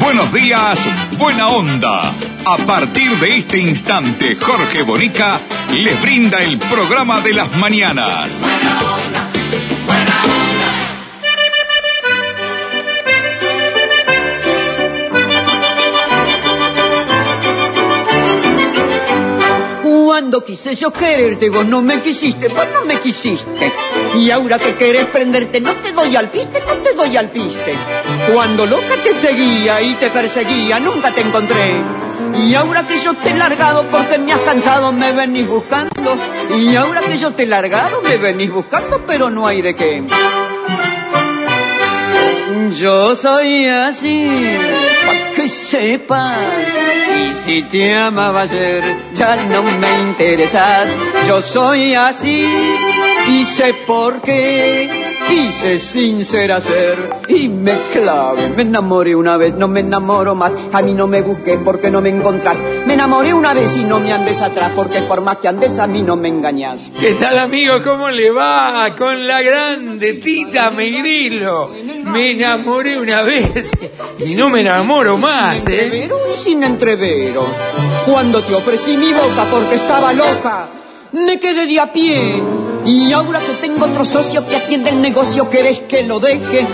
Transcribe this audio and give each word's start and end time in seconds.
Buenos 0.00 0.32
días, 0.32 0.78
Buena 1.18 1.48
Onda. 1.48 2.14
A 2.44 2.56
partir 2.66 3.10
de 3.18 3.36
este 3.36 3.58
instante, 3.58 4.36
Jorge 4.36 4.82
Bonica 4.82 5.40
les 5.72 6.00
brinda 6.00 6.42
el 6.42 6.58
programa 6.58 7.20
de 7.20 7.34
las 7.34 7.54
mañanas. 7.56 8.32
Cuando 20.20 20.44
quise 20.44 20.74
yo 20.74 20.92
quererte, 20.92 21.48
vos 21.48 21.64
no 21.64 21.80
me 21.80 22.02
quisiste, 22.02 22.48
vos 22.48 22.66
no 22.74 22.84
me 22.84 23.00
quisiste. 23.00 23.72
Y 24.18 24.30
ahora 24.30 24.58
que 24.58 24.74
querés 24.74 25.06
prenderte, 25.06 25.62
no 25.62 25.76
te 25.76 25.92
doy 25.92 26.14
al 26.14 26.30
piste, 26.30 26.62
no 26.68 26.74
te 26.82 26.92
doy 26.92 27.16
al 27.16 27.30
piste. 27.30 27.74
Cuando 28.30 28.66
loca 28.66 28.96
te 29.02 29.14
seguía 29.14 29.80
y 29.80 29.94
te 29.94 30.10
perseguía, 30.10 30.78
nunca 30.78 31.10
te 31.10 31.22
encontré. 31.22 31.72
Y 32.36 32.54
ahora 32.54 32.86
que 32.86 32.98
yo 32.98 33.14
te 33.14 33.30
he 33.30 33.34
largado 33.34 33.90
porque 33.90 34.18
me 34.18 34.34
has 34.34 34.40
cansado, 34.40 34.92
me 34.92 35.10
venís 35.12 35.48
buscando. 35.48 36.18
Y 36.54 36.76
ahora 36.76 37.00
que 37.00 37.16
yo 37.16 37.32
te 37.32 37.44
he 37.44 37.46
largado, 37.46 38.02
me 38.02 38.18
venís 38.18 38.52
buscando, 38.52 39.02
pero 39.06 39.30
no 39.30 39.46
hay 39.46 39.62
de 39.62 39.74
qué. 39.74 40.04
Yo 42.68 43.14
soy 43.16 43.66
así, 43.66 44.28
pa' 45.06 45.34
que 45.34 45.48
sepas. 45.48 46.38
Y 47.16 47.32
si 47.44 47.62
te 47.64 47.96
amaba 47.96 48.42
ayer, 48.42 48.82
ya 49.14 49.36
no 49.36 49.62
me 49.62 50.00
interesas. 50.00 50.88
Yo 51.26 51.40
soy 51.40 51.94
así, 51.94 52.46
y 53.28 53.44
sé 53.44 53.74
por 53.86 54.20
qué. 54.20 54.99
Quise 55.30 55.78
sincera 55.78 56.60
ser 56.60 57.22
y 57.28 57.48
me 57.48 57.72
clave. 57.92 58.48
Me 58.56 58.62
enamoré 58.62 59.14
una 59.14 59.36
vez, 59.36 59.54
no 59.54 59.68
me 59.68 59.78
enamoro 59.78 60.34
más. 60.34 60.52
A 60.72 60.82
mí 60.82 60.92
no 60.92 61.06
me 61.06 61.22
busques 61.22 61.56
porque 61.64 61.88
no 61.88 62.00
me 62.00 62.08
encontrás. 62.08 62.56
Me 62.84 62.94
enamoré 62.94 63.32
una 63.32 63.54
vez 63.54 63.76
y 63.76 63.84
no 63.84 64.00
me 64.00 64.12
andes 64.12 64.40
atrás 64.42 64.72
porque 64.74 65.02
por 65.02 65.20
más 65.20 65.36
que 65.38 65.46
andes 65.46 65.78
a 65.78 65.86
mí 65.86 66.02
no 66.02 66.16
me 66.16 66.26
engañas. 66.26 66.80
¿Qué 66.98 67.14
tal 67.14 67.38
amigos? 67.38 67.82
¿Cómo 67.84 68.10
le 68.10 68.32
va? 68.32 68.92
Con 68.98 69.24
la 69.28 69.40
grande 69.40 70.14
Tita 70.14 70.72
Megrilo. 70.72 71.70
Me 72.06 72.32
enamoré 72.32 72.98
una 72.98 73.22
vez 73.22 73.70
y 74.18 74.34
no 74.34 74.50
me 74.50 74.62
enamoro 74.62 75.16
más, 75.16 75.60
sin 75.60 75.72
¿eh? 75.72 75.84
entrevero 75.84 76.16
y 76.32 76.36
sin 76.36 76.62
entrevero. 76.64 77.46
Cuando 78.04 78.42
te 78.42 78.52
ofrecí 78.52 78.96
mi 78.96 79.12
boca 79.12 79.44
porque 79.48 79.76
estaba 79.76 80.12
loca, 80.12 80.70
me 81.12 81.38
quedé 81.40 81.66
de 81.66 81.80
a 81.80 81.92
pie. 81.92 82.42
Y 82.84 83.12
ahora 83.12 83.40
que 83.40 83.52
tengo 83.66 83.86
otro 83.86 84.04
socio 84.04 84.46
que 84.46 84.56
atiende 84.56 84.90
el 84.90 85.00
negocio, 85.00 85.48
querés 85.48 85.80
que 85.80 86.02
lo 86.02 86.18
deje. 86.18 86.66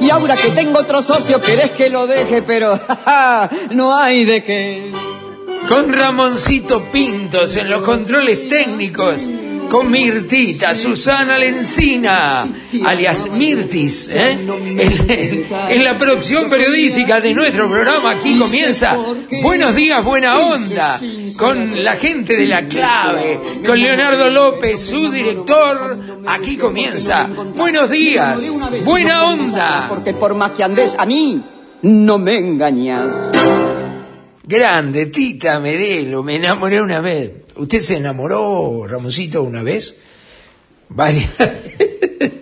Y 0.00 0.10
ahora 0.10 0.36
que 0.36 0.50
tengo 0.50 0.78
otro 0.78 1.02
socio, 1.02 1.40
querés 1.40 1.72
que 1.72 1.90
lo 1.90 2.06
deje, 2.06 2.42
pero 2.42 2.78
jaja, 2.86 3.50
no 3.72 3.96
hay 3.96 4.24
de 4.24 4.42
qué. 4.44 4.92
Con 5.66 5.92
Ramoncito 5.92 6.84
Pintos 6.90 7.56
en 7.56 7.68
los 7.68 7.82
controles 7.82 8.48
técnicos. 8.48 9.28
Con 9.68 9.90
Mirtita, 9.90 10.74
Susana 10.74 11.36
Lencina, 11.38 12.46
alias 12.84 13.30
Mirtis, 13.30 14.08
¿eh? 14.08 14.30
en, 14.32 14.80
en- 14.80 15.46
en 15.68 15.84
la 15.84 15.98
producción 15.98 16.48
periodística 16.48 17.20
de 17.20 17.34
nuestro 17.34 17.68
programa. 17.68 18.12
Aquí 18.12 18.38
comienza 18.38 18.96
Buenos 19.42 19.74
días, 19.76 20.02
buena 20.02 20.38
onda, 20.38 20.98
con 21.36 21.82
la 21.84 21.94
gente 21.96 22.34
de 22.36 22.46
la 22.46 22.66
clave, 22.66 23.38
con 23.66 23.78
Leonardo 23.78 24.30
López, 24.30 24.80
su 24.80 25.10
director. 25.10 25.98
Aquí 26.26 26.56
comienza 26.56 27.28
Buenos 27.54 27.90
días, 27.90 28.40
buena 28.84 29.24
onda. 29.24 29.86
Porque 29.88 30.14
por 30.14 30.34
más 30.34 30.52
que 30.52 30.64
andes 30.64 30.94
a 30.98 31.04
mí, 31.04 31.42
no 31.82 32.18
me 32.18 32.36
engañas. 32.38 33.30
Grande, 34.46 35.06
Tita 35.06 35.60
Merelo, 35.60 36.22
me 36.22 36.36
enamoré 36.36 36.80
una 36.80 37.00
vez. 37.02 37.32
¿Usted 37.58 37.80
se 37.82 37.96
enamoró, 37.96 38.86
Ramoncito, 38.86 39.42
una 39.42 39.62
vez? 39.62 39.96
Varias. 40.88 41.28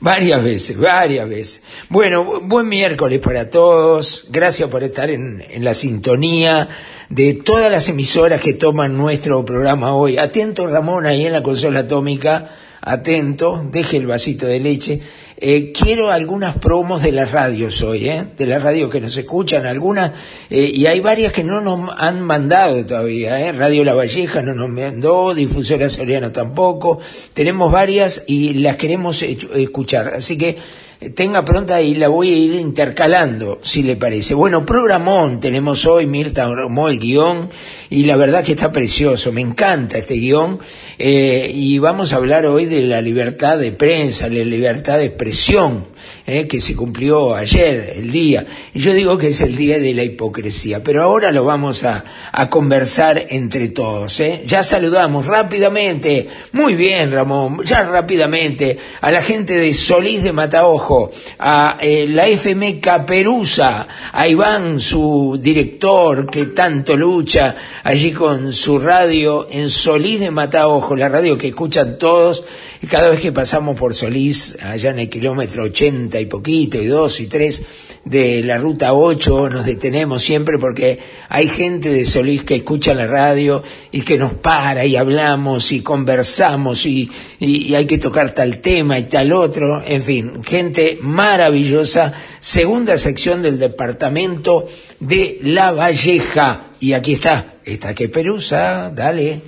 varias 0.00 0.42
veces, 0.42 0.78
varias 0.78 1.28
veces. 1.28 1.62
Bueno, 1.88 2.24
bu- 2.26 2.48
buen 2.48 2.68
miércoles 2.68 3.18
para 3.20 3.50
todos. 3.50 4.26
Gracias 4.30 4.68
por 4.68 4.82
estar 4.82 5.10
en, 5.10 5.42
en 5.48 5.64
la 5.64 5.74
sintonía 5.74 6.68
de 7.08 7.34
todas 7.34 7.70
las 7.70 7.88
emisoras 7.88 8.40
que 8.40 8.54
toman 8.54 8.96
nuestro 8.96 9.44
programa 9.44 9.94
hoy. 9.94 10.18
Atento, 10.18 10.66
Ramón, 10.66 11.06
ahí 11.06 11.26
en 11.26 11.32
la 11.32 11.42
consola 11.42 11.80
atómica. 11.80 12.50
Atento, 12.80 13.64
deje 13.70 13.98
el 13.98 14.06
vasito 14.06 14.46
de 14.46 14.60
leche. 14.60 15.00
Eh, 15.44 15.72
quiero 15.72 16.12
algunas 16.12 16.56
promos 16.58 17.02
de 17.02 17.10
las 17.10 17.32
radios 17.32 17.82
hoy, 17.82 18.08
¿eh? 18.08 18.26
de 18.38 18.46
las 18.46 18.62
radios 18.62 18.88
que 18.88 19.00
nos 19.00 19.16
escuchan, 19.16 19.66
algunas, 19.66 20.12
eh, 20.48 20.70
y 20.72 20.86
hay 20.86 21.00
varias 21.00 21.32
que 21.32 21.42
no 21.42 21.60
nos 21.60 21.90
han 21.98 22.20
mandado 22.20 22.86
todavía, 22.86 23.40
¿eh? 23.40 23.50
Radio 23.50 23.82
La 23.82 23.92
Valleja 23.92 24.40
no 24.40 24.54
nos 24.54 24.68
mandó, 24.68 25.34
Difusora 25.34 25.90
Soriano 25.90 26.30
tampoco, 26.30 27.00
tenemos 27.34 27.72
varias 27.72 28.22
y 28.28 28.54
las 28.54 28.76
queremos 28.76 29.20
eh, 29.24 29.36
escuchar, 29.56 30.14
así 30.14 30.38
que 30.38 30.58
eh, 31.02 31.10
tenga 31.10 31.44
pronta 31.44 31.82
y 31.82 31.94
la 31.94 32.06
voy 32.06 32.30
a 32.32 32.36
ir 32.36 32.54
intercalando, 32.54 33.58
si 33.62 33.82
le 33.82 33.96
parece. 33.96 34.34
Bueno, 34.34 34.64
programón 34.64 35.40
tenemos 35.40 35.84
hoy, 35.84 36.06
Mirta 36.06 36.44
armó 36.44 36.88
el 36.88 37.00
guion 37.00 37.50
y 37.92 38.04
la 38.04 38.16
verdad 38.16 38.42
que 38.42 38.52
está 38.52 38.72
precioso, 38.72 39.32
me 39.32 39.42
encanta 39.42 39.98
este 39.98 40.14
guion 40.14 40.58
eh, 40.98 41.50
y 41.54 41.78
vamos 41.78 42.12
a 42.12 42.16
hablar 42.16 42.46
hoy 42.46 42.64
de 42.64 42.80
la 42.82 43.02
libertad 43.02 43.58
de 43.58 43.70
prensa, 43.70 44.28
la 44.28 44.42
libertad 44.42 44.96
de 44.96 45.04
expresión 45.04 45.92
eh, 46.24 46.46
que 46.46 46.60
se 46.60 46.76
cumplió 46.76 47.34
ayer, 47.34 47.94
el 47.96 48.12
día. 48.12 48.46
Y 48.72 48.78
yo 48.78 48.94
digo 48.94 49.18
que 49.18 49.28
es 49.28 49.40
el 49.40 49.56
día 49.56 49.78
de 49.80 49.92
la 49.92 50.04
hipocresía, 50.04 50.82
pero 50.82 51.02
ahora 51.02 51.32
lo 51.32 51.44
vamos 51.44 51.82
a, 51.82 52.04
a 52.30 52.48
conversar 52.48 53.26
entre 53.28 53.68
todos. 53.68 54.20
¿eh? 54.20 54.44
Ya 54.46 54.62
saludamos 54.62 55.26
rápidamente, 55.26 56.28
muy 56.52 56.74
bien 56.74 57.10
Ramón, 57.10 57.62
ya 57.64 57.82
rápidamente 57.82 58.78
a 59.00 59.10
la 59.10 59.20
gente 59.20 59.54
de 59.54 59.74
Solís 59.74 60.22
de 60.22 60.32
Mataojo, 60.32 61.10
a 61.40 61.78
eh, 61.80 62.06
la 62.08 62.28
FM 62.28 62.78
Caperuza, 62.78 63.88
a 64.12 64.28
Iván, 64.28 64.78
su 64.78 65.38
director 65.42 66.30
que 66.30 66.46
tanto 66.46 66.96
lucha 66.96 67.56
allí 67.84 68.12
con 68.12 68.52
su 68.52 68.78
radio 68.78 69.46
en 69.50 69.68
Solís 69.70 70.20
de 70.20 70.30
Mataojo, 70.30 70.94
la 70.96 71.08
radio 71.08 71.36
que 71.38 71.48
escuchan 71.48 71.98
todos, 71.98 72.44
y 72.80 72.86
cada 72.86 73.08
vez 73.10 73.20
que 73.20 73.32
pasamos 73.32 73.76
por 73.76 73.94
Solís, 73.94 74.56
allá 74.62 74.90
en 74.90 74.98
el 75.00 75.08
kilómetro 75.08 75.64
80 75.64 76.20
y 76.20 76.26
poquito, 76.26 76.78
y 76.80 76.86
2 76.86 77.20
y 77.20 77.26
3 77.26 77.62
de 78.04 78.42
la 78.42 78.58
ruta 78.58 78.92
8, 78.94 79.48
nos 79.48 79.64
detenemos 79.66 80.22
siempre 80.22 80.58
porque 80.58 80.98
hay 81.28 81.48
gente 81.48 81.88
de 81.90 82.04
Solís 82.04 82.42
que 82.42 82.56
escucha 82.56 82.94
la 82.94 83.06
radio 83.06 83.62
y 83.92 84.00
que 84.02 84.18
nos 84.18 84.34
para 84.34 84.84
y 84.84 84.96
hablamos 84.96 85.70
y 85.70 85.80
conversamos 85.82 86.84
y, 86.86 87.08
y- 87.38 87.68
y 87.68 87.74
hay 87.76 87.86
que 87.86 87.98
tocar 87.98 88.34
tal 88.34 88.60
tema 88.60 88.98
y 88.98 89.04
tal 89.04 89.30
otro, 89.32 89.82
en 89.86 90.02
fin, 90.02 90.42
gente 90.44 90.98
maravillosa, 91.00 92.12
segunda 92.40 92.98
sección 92.98 93.40
del 93.42 93.58
departamento 93.60 94.66
de 94.98 95.38
La 95.42 95.70
Valleja. 95.70 96.71
Y 96.82 96.94
aquí 96.94 97.12
está, 97.12 97.58
esta 97.64 97.94
que 97.94 98.08
perusa, 98.08 98.90
dale. 98.90 99.40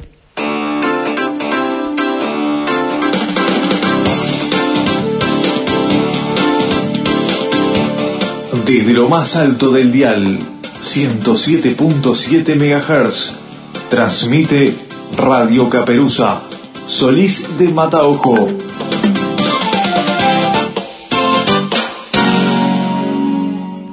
Desde 8.64 8.92
lo 8.92 9.08
más 9.08 9.34
alto 9.34 9.72
del 9.72 9.90
dial, 9.90 10.38
107.7 10.80 12.54
MHz, 12.54 13.32
transmite 13.90 14.72
Radio 15.16 15.68
Caperuza, 15.68 16.40
Solís 16.86 17.58
de 17.58 17.66
Mataojo. 17.66 18.46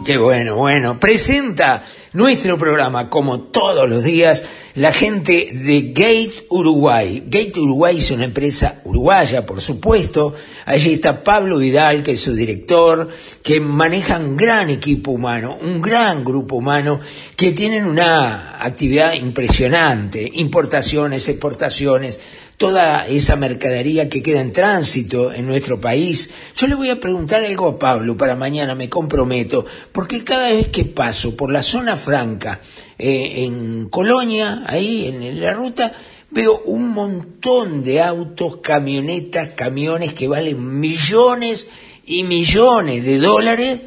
Qué 0.06 0.18
bueno, 0.18 0.58
bueno. 0.58 1.00
Presenta 1.00 1.84
nuestro 2.14 2.58
programa, 2.58 3.10
como 3.10 3.40
todos 3.40 3.90
los 3.90 4.04
días, 4.04 4.44
la 4.76 4.92
gente 4.92 5.50
de 5.54 5.92
Gate 5.94 6.46
Uruguay. 6.50 7.24
Gate 7.26 7.60
Uruguay 7.60 7.98
es 7.98 8.12
una 8.12 8.26
empresa 8.26 8.82
uruguaya, 8.84 9.46
por 9.46 9.62
supuesto. 9.62 10.34
Allí 10.66 10.94
está 10.94 11.24
Pablo 11.24 11.58
Vidal, 11.58 12.04
que 12.04 12.12
es 12.12 12.22
su 12.22 12.34
director, 12.34 13.08
que 13.42 13.60
maneja 13.60 14.18
un 14.18 14.36
gran 14.36 14.70
equipo 14.70 15.12
humano, 15.12 15.58
un 15.62 15.82
gran 15.82 16.24
grupo 16.24 16.58
humano, 16.58 17.00
que 17.36 17.54
tienen 17.54 17.86
una 17.86 18.58
actividad 18.62 19.14
impresionante. 19.14 20.30
Importaciones, 20.34 21.28
exportaciones, 21.30 22.20
toda 22.62 23.08
esa 23.08 23.38
mercadería 23.38 24.08
que 24.08 24.22
queda 24.22 24.40
en 24.40 24.54
tránsito 24.54 25.34
en 25.34 25.48
nuestro 25.48 25.82
país. 25.82 26.30
Yo 26.56 26.68
le 26.68 26.76
voy 26.76 26.92
a 26.92 27.00
preguntar 27.00 27.44
algo 27.44 27.68
a 27.68 27.80
Pablo 27.80 28.16
para 28.16 28.36
mañana, 28.36 28.76
me 28.76 28.88
comprometo, 28.88 29.66
porque 29.92 30.24
cada 30.24 30.52
vez 30.52 30.68
que 30.68 30.86
paso 30.86 31.36
por 31.36 31.52
la 31.52 31.64
zona 31.64 31.98
franca, 31.98 32.62
eh, 33.00 33.46
en 33.46 33.90
Colonia, 33.90 34.62
ahí 34.68 35.08
en 35.08 35.42
la 35.42 35.54
ruta, 35.54 35.92
veo 36.30 36.62
un 36.66 36.90
montón 36.90 37.84
de 37.84 38.00
autos, 38.00 38.58
camionetas, 38.58 39.50
camiones 39.56 40.14
que 40.14 40.28
valen 40.28 40.80
millones 40.80 41.68
y 42.06 42.22
millones 42.22 43.04
de 43.04 43.18
dólares, 43.18 43.82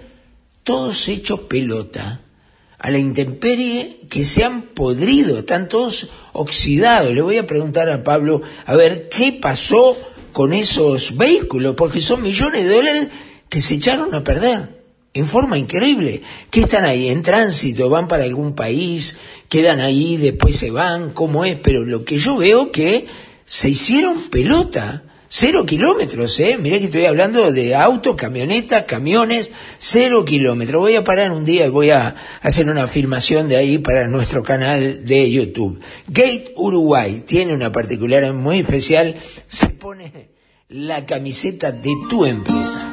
todos 0.65 1.09
hechos 1.09 1.38
pelota 1.43 2.24
a 2.85 2.91
la 2.91 2.99
intemperie 2.99 4.01
que 4.11 4.27
se 4.27 4.45
han 4.45 4.61
podrido, 4.61 5.39
están 5.39 5.71
todos 5.71 6.09
oxidados. 6.35 7.15
Le 7.15 7.23
voy 7.23 7.39
a 7.39 7.47
preguntar 7.47 7.89
a 7.89 8.05
Pablo 8.05 8.43
a 8.67 8.75
ver 8.75 9.09
qué 9.09 9.33
pasó 9.33 9.97
con 10.35 10.53
esos 10.53 11.17
vehículos, 11.17 11.77
porque 11.77 12.03
son 12.03 12.21
millones 12.21 12.63
de 12.63 12.75
dólares 12.75 13.09
que 13.49 13.63
se 13.63 13.77
echaron 13.77 14.15
a 14.15 14.23
perder 14.23 14.83
en 15.15 15.25
forma 15.25 15.57
increíble, 15.57 16.21
que 16.51 16.61
están 16.61 16.85
ahí 16.85 17.09
en 17.09 17.23
tránsito, 17.23 17.89
van 17.89 18.07
para 18.07 18.25
algún 18.25 18.55
país, 18.55 19.17
quedan 19.49 19.81
ahí, 19.81 20.19
después 20.19 20.55
se 20.55 20.71
van, 20.71 21.09
cómo 21.09 21.47
es, 21.47 21.57
pero 21.57 21.87
lo 21.87 22.05
que 22.05 22.19
yo 22.19 22.37
veo 22.37 22.71
que 22.71 23.07
se 23.47 23.71
hicieron 23.71 24.29
pelota 24.29 25.05
Cero 25.37 25.67
kilómetros, 25.67 26.39
¿eh? 26.39 26.57
Mirá 26.59 26.79
que 26.79 26.85
estoy 26.85 27.07
hablando 27.07 27.51
de 27.51 27.75
autos, 27.75 28.15
camionetas, 28.15 28.85
camiones, 28.85 29.51
cero 29.81 30.25
kilómetros. 30.25 30.81
Voy 30.81 30.95
a 30.95 31.03
parar 31.03 31.33
un 31.33 31.45
día 31.45 31.67
y 31.67 31.71
voy 31.71 31.91
a 31.91 32.15
hacer 32.41 32.69
una 32.69 32.87
filmación 32.87 33.49
de 33.49 33.57
ahí 33.57 33.79
para 33.79 34.07
nuestro 34.07 34.45
canal 34.45 35.05
de 35.05 35.29
YouTube. 35.33 35.81
Gate 36.07 36.53
Uruguay 36.55 37.25
tiene 37.27 37.53
una 37.53 37.73
particularidad 37.73 38.33
muy 38.33 38.61
especial. 38.61 39.17
Se 39.49 39.71
pone 39.71 40.29
la 40.69 41.05
camiseta 41.05 41.73
de 41.73 41.91
tu 42.09 42.25
empresa. 42.27 42.93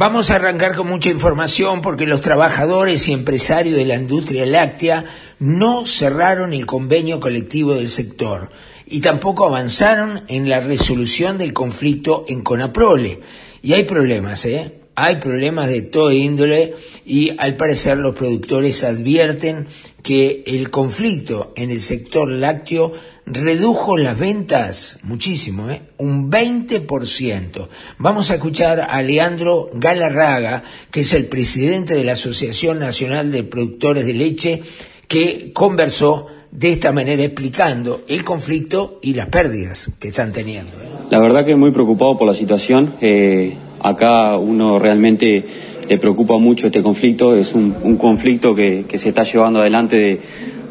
Vamos 0.00 0.30
a 0.30 0.36
arrancar 0.36 0.76
con 0.76 0.88
mucha 0.88 1.10
información 1.10 1.82
porque 1.82 2.06
los 2.06 2.22
trabajadores 2.22 3.06
y 3.06 3.12
empresarios 3.12 3.76
de 3.76 3.84
la 3.84 3.96
industria 3.96 4.46
láctea 4.46 5.04
no 5.38 5.86
cerraron 5.86 6.54
el 6.54 6.64
convenio 6.64 7.20
colectivo 7.20 7.74
del 7.74 7.90
sector 7.90 8.48
y 8.86 9.00
tampoco 9.00 9.44
avanzaron 9.44 10.22
en 10.28 10.48
la 10.48 10.60
resolución 10.60 11.36
del 11.36 11.52
conflicto 11.52 12.24
en 12.28 12.40
Conaprole. 12.40 13.20
Y 13.60 13.74
hay 13.74 13.82
problemas, 13.82 14.46
¿eh? 14.46 14.72
Hay 14.94 15.16
problemas 15.16 15.68
de 15.68 15.82
todo 15.82 16.10
índole 16.12 16.76
y 17.04 17.34
al 17.36 17.58
parecer 17.58 17.98
los 17.98 18.14
productores 18.14 18.82
advierten 18.84 19.66
que 20.02 20.44
el 20.46 20.70
conflicto 20.70 21.52
en 21.56 21.70
el 21.70 21.82
sector 21.82 22.26
lácteo 22.26 22.94
redujo 23.32 23.96
las 23.96 24.18
ventas 24.18 24.98
muchísimo, 25.02 25.70
¿eh? 25.70 25.82
un 25.98 26.30
20%. 26.30 27.68
Vamos 27.98 28.30
a 28.30 28.34
escuchar 28.34 28.80
a 28.80 29.02
Leandro 29.02 29.70
Galarraga, 29.74 30.62
que 30.90 31.00
es 31.00 31.14
el 31.14 31.26
presidente 31.26 31.94
de 31.94 32.04
la 32.04 32.12
Asociación 32.12 32.78
Nacional 32.78 33.30
de 33.32 33.44
Productores 33.44 34.06
de 34.06 34.14
Leche, 34.14 34.62
que 35.06 35.52
conversó 35.52 36.26
de 36.50 36.72
esta 36.72 36.92
manera 36.92 37.22
explicando 37.22 38.02
el 38.08 38.24
conflicto 38.24 38.98
y 39.02 39.14
las 39.14 39.26
pérdidas 39.26 39.90
que 40.00 40.08
están 40.08 40.32
teniendo. 40.32 40.72
¿eh? 40.72 41.06
La 41.10 41.18
verdad 41.18 41.44
que 41.44 41.54
muy 41.56 41.70
preocupado 41.70 42.18
por 42.18 42.26
la 42.26 42.34
situación. 42.34 42.94
Eh, 43.00 43.56
acá 43.80 44.36
uno 44.36 44.78
realmente 44.78 45.44
le 45.88 45.98
preocupa 45.98 46.38
mucho 46.38 46.66
este 46.66 46.82
conflicto. 46.82 47.36
Es 47.36 47.54
un, 47.54 47.96
conflicto 47.96 48.54
que, 48.54 48.84
que, 48.88 48.98
se 48.98 49.10
está 49.10 49.22
llevando 49.22 49.60
adelante 49.60 49.96
de, 49.96 50.20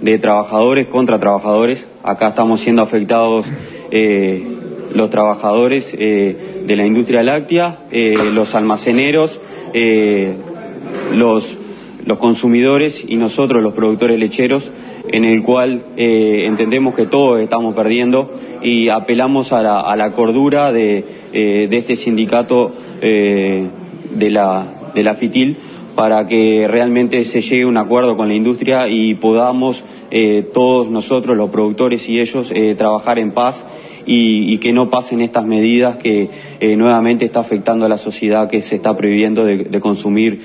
de 0.01 0.19
trabajadores 0.19 0.87
contra 0.87 1.19
trabajadores. 1.19 1.87
Acá 2.03 2.29
estamos 2.29 2.61
siendo 2.61 2.81
afectados 2.81 3.45
eh, 3.91 4.43
los 4.93 5.09
trabajadores 5.09 5.95
eh, 5.97 6.63
de 6.65 6.75
la 6.75 6.85
industria 6.85 7.23
láctea, 7.23 7.79
eh, 7.91 8.15
los 8.33 8.55
almaceneros, 8.55 9.39
los, 11.13 11.57
los 12.05 12.17
consumidores 12.17 13.05
y 13.07 13.17
nosotros 13.17 13.61
los 13.61 13.73
productores 13.73 14.17
lecheros, 14.17 14.71
en 15.11 15.25
el 15.25 15.43
cual 15.43 15.83
entendemos 15.95 16.95
que 16.95 17.05
todos 17.05 17.39
estamos 17.39 17.75
perdiendo 17.75 18.33
y 18.63 18.89
apelamos 18.89 19.51
a 19.53 19.61
la, 19.61 19.79
a 19.79 19.95
la 19.95 20.13
cordura 20.13 20.71
de, 20.71 21.05
de 21.31 21.77
este 21.77 21.95
sindicato 21.97 22.71
de, 22.99 23.69
la, 24.31 24.91
de 24.95 25.03
la 25.03 25.13
FITIL 25.13 25.57
para 25.95 26.27
que 26.27 26.67
realmente 26.67 27.23
se 27.25 27.41
llegue 27.41 27.63
a 27.63 27.67
un 27.67 27.77
acuerdo 27.77 28.15
con 28.15 28.27
la 28.27 28.35
industria 28.35 28.87
y 28.87 29.15
podamos 29.15 29.83
eh, 30.11 30.47
todos 30.53 30.89
nosotros, 30.89 31.37
los 31.37 31.49
productores 31.51 32.07
y 32.09 32.19
ellos, 32.19 32.51
eh, 32.53 32.73
trabajar 32.75 33.19
en 33.19 33.31
paz 33.31 33.63
y, 34.11 34.57
que 34.57 34.73
no 34.73 34.89
pasen 34.89 35.21
estas 35.21 35.45
medidas 35.45 35.97
que 35.97 36.29
eh, 36.59 36.75
nuevamente 36.75 37.25
está 37.25 37.41
afectando 37.41 37.85
a 37.85 37.89
la 37.89 37.99
sociedad 37.99 38.49
que 38.49 38.61
se 38.61 38.75
está 38.75 38.97
prohibiendo 38.97 39.45
de, 39.45 39.79
consumir 39.79 40.41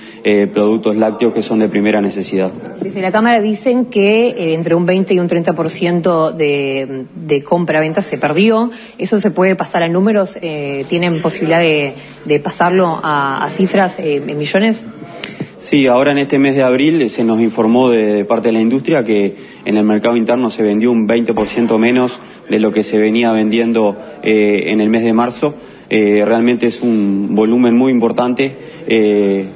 productos 0.53 0.97
lácteos 0.97 1.33
que 1.33 1.41
son 1.41 1.61
de 1.61 1.69
primera 1.69 2.03
necesidad. 2.03 2.53
Desde 2.83 3.01
la 3.01 3.11
Cámara 3.11 3.41
dicen 3.41 3.87
que 3.87 4.53
entre 4.53 4.75
un 4.75 4.85
20 4.85 5.15
y 5.15 5.19
un 5.19 5.29
30% 5.31 6.33
de, 6.33 7.07
de 7.15 7.43
compra-venta 7.43 8.03
se 8.03 8.19
perdió. 8.19 8.71
¿Eso 8.99 9.19
se 9.19 9.31
puede 9.31 9.57
pasar 9.57 9.83
a 9.83 9.89
números? 9.89 10.37
¿Tienen 10.89 11.23
posibilidad 11.23 11.61
de, 11.61 12.41
pasarlo 12.41 13.01
a, 13.03 13.43
a 13.43 13.49
cifras 13.49 13.99
en 13.99 14.27
millones? 14.37 14.87
Sí, 15.65 15.87
ahora 15.87 16.13
en 16.13 16.19
este 16.19 16.39
mes 16.39 16.55
de 16.57 16.63
abril 16.63 17.09
se 17.09 17.25
nos 17.25 17.41
informó 17.41 17.89
de, 17.89 18.27
parte 18.27 18.49
de 18.49 18.53
la 18.53 18.61
industria 18.61 19.03
que 19.03 19.35
en 19.65 19.79
el 19.79 19.85
mercado 19.85 20.15
interno 20.15 20.51
se 20.51 20.63
vendió 20.63 20.93
un 20.93 21.09
20% 21.09 21.79
menos 21.79 22.21
de 22.51 22.59
lo 22.59 22.71
que 22.71 22.83
se 22.83 22.99
venía 22.99 23.33
vendiendo 23.33 23.97
eh, 24.23 24.65
en 24.67 24.83
el 24.83 24.91
mes 24.91 25.05
de 25.05 25.15
marzo. 25.15 25.55
Eh, 25.89 26.23
realmente 26.23 26.67
es 26.67 26.83
un 26.83 27.31
volumen 27.31 27.75
muy 27.75 27.93
importante. 27.93 28.55
Eh, 28.87 29.47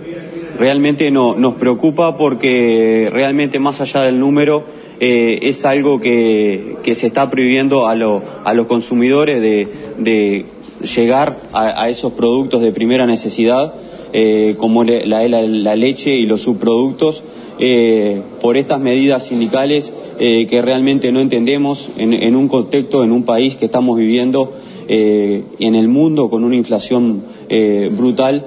realmente 0.58 1.10
no, 1.10 1.34
nos 1.34 1.56
preocupa 1.56 2.16
porque 2.16 3.10
realmente 3.12 3.58
más 3.58 3.82
allá 3.82 4.00
del 4.04 4.18
número 4.18 4.64
es 5.00 5.62
algo 5.66 6.00
que, 6.00 6.78
se 6.84 7.06
está 7.06 7.30
prohibiendo 7.30 7.86
a, 7.86 7.92
a 7.92 8.54
los 8.54 8.66
consumidores 8.66 9.42
de, 9.42 10.46
llegar 10.80 11.36
a 11.52 11.88
esos 11.90 12.14
productos 12.14 12.62
de 12.62 12.72
primera 12.72 13.04
necesidad 13.04 13.74
eh, 14.12 14.54
como 14.56 14.84
la, 14.84 15.28
la, 15.28 15.76
leche 15.76 16.16
y 16.16 16.24
los 16.24 16.40
subproductos, 16.40 17.22
eh, 17.58 18.22
por 18.40 18.56
estas 18.56 18.80
medidas 18.80 19.26
sindicales 19.26 19.92
eh, 20.18 20.46
que 20.46 20.62
realmente 20.62 21.12
no 21.12 21.20
entendemos 21.20 21.90
en, 21.96 22.34
un 22.36 22.48
contexto, 22.48 23.04
en 23.04 23.12
un 23.12 23.24
país 23.24 23.56
que 23.56 23.66
estamos 23.66 23.98
viviendo 23.98 24.52
en 24.90 25.74
el 25.74 25.88
mundo 25.88 26.30
con 26.30 26.44
una 26.44 26.56
inflación 26.56 27.24
brutal. 27.90 28.46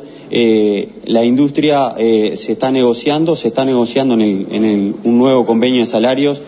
la 1.05 1.23
industria 1.23 1.93
se 1.97 2.51
está 2.51 2.71
negociando, 2.71 3.35
se 3.35 3.49
está 3.49 3.63
negociando 3.63 4.15
en, 4.15 4.95
un 5.03 5.17
nuevo 5.19 5.45
convenio 5.45 5.81
de 5.81 5.85
salarios. 5.85 6.41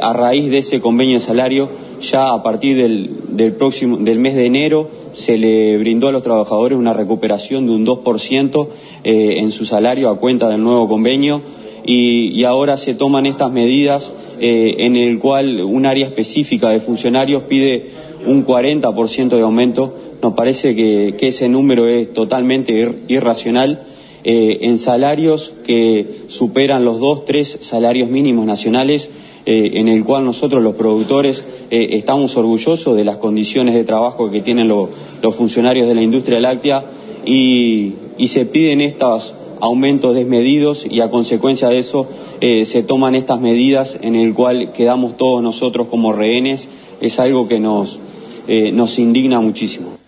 a 0.00 0.12
raíz 0.14 0.48
de 0.48 0.58
ese 0.58 0.80
convenio 0.80 1.14
de 1.14 1.20
salario, 1.20 1.68
ya 2.00 2.32
a 2.32 2.42
partir 2.42 2.76
del, 2.76 3.52
próximo, 3.52 3.96
del 3.98 4.18
mes 4.18 4.34
de 4.34 4.46
enero, 4.46 4.88
se 5.12 5.38
le 5.38 5.76
brindó 5.78 6.08
a 6.08 6.12
los 6.12 6.22
trabajadores 6.22 6.78
una 6.78 6.92
recuperación 6.92 7.66
de 7.66 7.72
un 7.72 7.86
2% 7.86 8.68
eh, 9.04 9.38
en 9.38 9.50
su 9.50 9.64
salario 9.64 10.10
a 10.10 10.18
cuenta 10.18 10.48
del 10.48 10.62
nuevo 10.62 10.88
convenio 10.88 11.42
y, 11.86 12.44
ahora 12.44 12.76
se 12.76 12.94
toman 12.94 13.26
estas 13.26 13.52
medidas 13.52 14.12
eh, 14.40 14.74
en 14.78 14.96
el 14.96 15.18
cual 15.18 15.60
un 15.60 15.86
área 15.86 16.06
específica 16.06 16.70
de 16.70 16.80
funcionarios 16.80 17.44
pide 17.44 17.90
un 18.26 18.44
40% 18.44 19.28
de 19.28 19.42
aumento. 19.42 19.94
Nos 20.22 20.34
parece 20.34 20.74
que, 20.74 21.14
ese 21.20 21.48
número 21.48 21.88
es 21.88 22.12
totalmente 22.12 22.96
irracional. 23.08 23.86
Eh, 24.28 24.58
en 24.62 24.78
salarios 24.78 25.54
que 25.64 26.22
superan 26.26 26.84
los 26.84 26.98
dos, 26.98 27.24
tres 27.24 27.58
salarios 27.60 28.10
mínimos 28.10 28.44
nacionales, 28.44 29.08
en 29.46 29.86
el 29.86 30.04
cual 30.04 30.24
nosotros 30.24 30.60
los 30.60 30.74
productores 30.74 31.44
eh, 31.70 31.90
estamos 31.92 32.36
orgullosos 32.36 32.96
de 32.96 33.04
las 33.04 33.18
condiciones 33.18 33.74
de 33.74 33.84
trabajo 33.84 34.28
que 34.30 34.40
tienen 34.40 34.66
los 34.68 35.34
funcionarios 35.36 35.86
de 35.86 35.94
la 35.94 36.02
industria 36.02 36.40
láctea 36.40 36.84
y, 37.24 37.94
se 38.26 38.44
piden 38.44 38.80
estos 38.80 39.34
aumentos 39.60 40.14
desmedidos 40.14 40.86
y 40.88 41.00
a 41.00 41.10
consecuencia 41.10 41.68
de 41.68 41.78
eso 41.78 42.08
eh, 42.40 42.64
se 42.64 42.82
toman 42.82 43.14
estas 43.14 43.40
medidas 43.40 43.98
en 44.02 44.16
el 44.16 44.34
cual 44.34 44.72
quedamos 44.72 45.16
todos 45.16 45.42
nosotros 45.42 45.88
como 45.88 46.12
rehenes. 46.12 46.68
Es 47.00 47.18
algo 47.20 47.46
que 47.46 47.60
nos, 47.60 48.00
eh, 48.48 48.72
nos 48.72 48.98
indigna 48.98 49.40
muchísimo. 49.40 49.98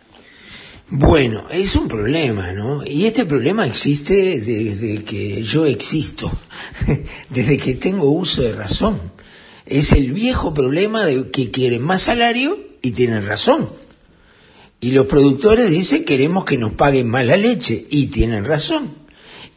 Bueno, 0.91 1.45
es 1.51 1.77
un 1.77 1.87
problema, 1.87 2.53
¿no? 2.53 2.83
Y 2.85 3.05
este 3.05 3.25
problema 3.25 3.67
existe 3.67 4.41
desde 4.41 5.05
que 5.05 5.43
yo 5.43 5.67
existo, 5.67 6.31
desde 7.31 7.59
que 7.59 7.75
tengo 7.75 8.11
uso 8.11 8.43
de 8.43 8.53
razón. 8.53 9.18
Es 9.69 9.93
el 9.93 10.13
viejo 10.13 10.55
problema 10.55 11.05
de 11.05 11.31
que 11.31 11.51
quieren 11.51 11.83
más 11.83 12.03
salario 12.03 12.59
y 12.83 12.93
tienen 12.93 13.27
razón. 13.27 13.69
Y 14.81 14.93
los 14.93 15.07
productores 15.07 15.71
dicen 15.71 16.05
queremos 16.05 16.45
que 16.45 16.57
nos 16.57 16.73
paguen 16.73 17.09
más 17.09 17.25
la 17.25 17.37
leche 17.37 17.87
y 17.91 18.07
tienen 18.07 18.45
razón. 18.45 18.91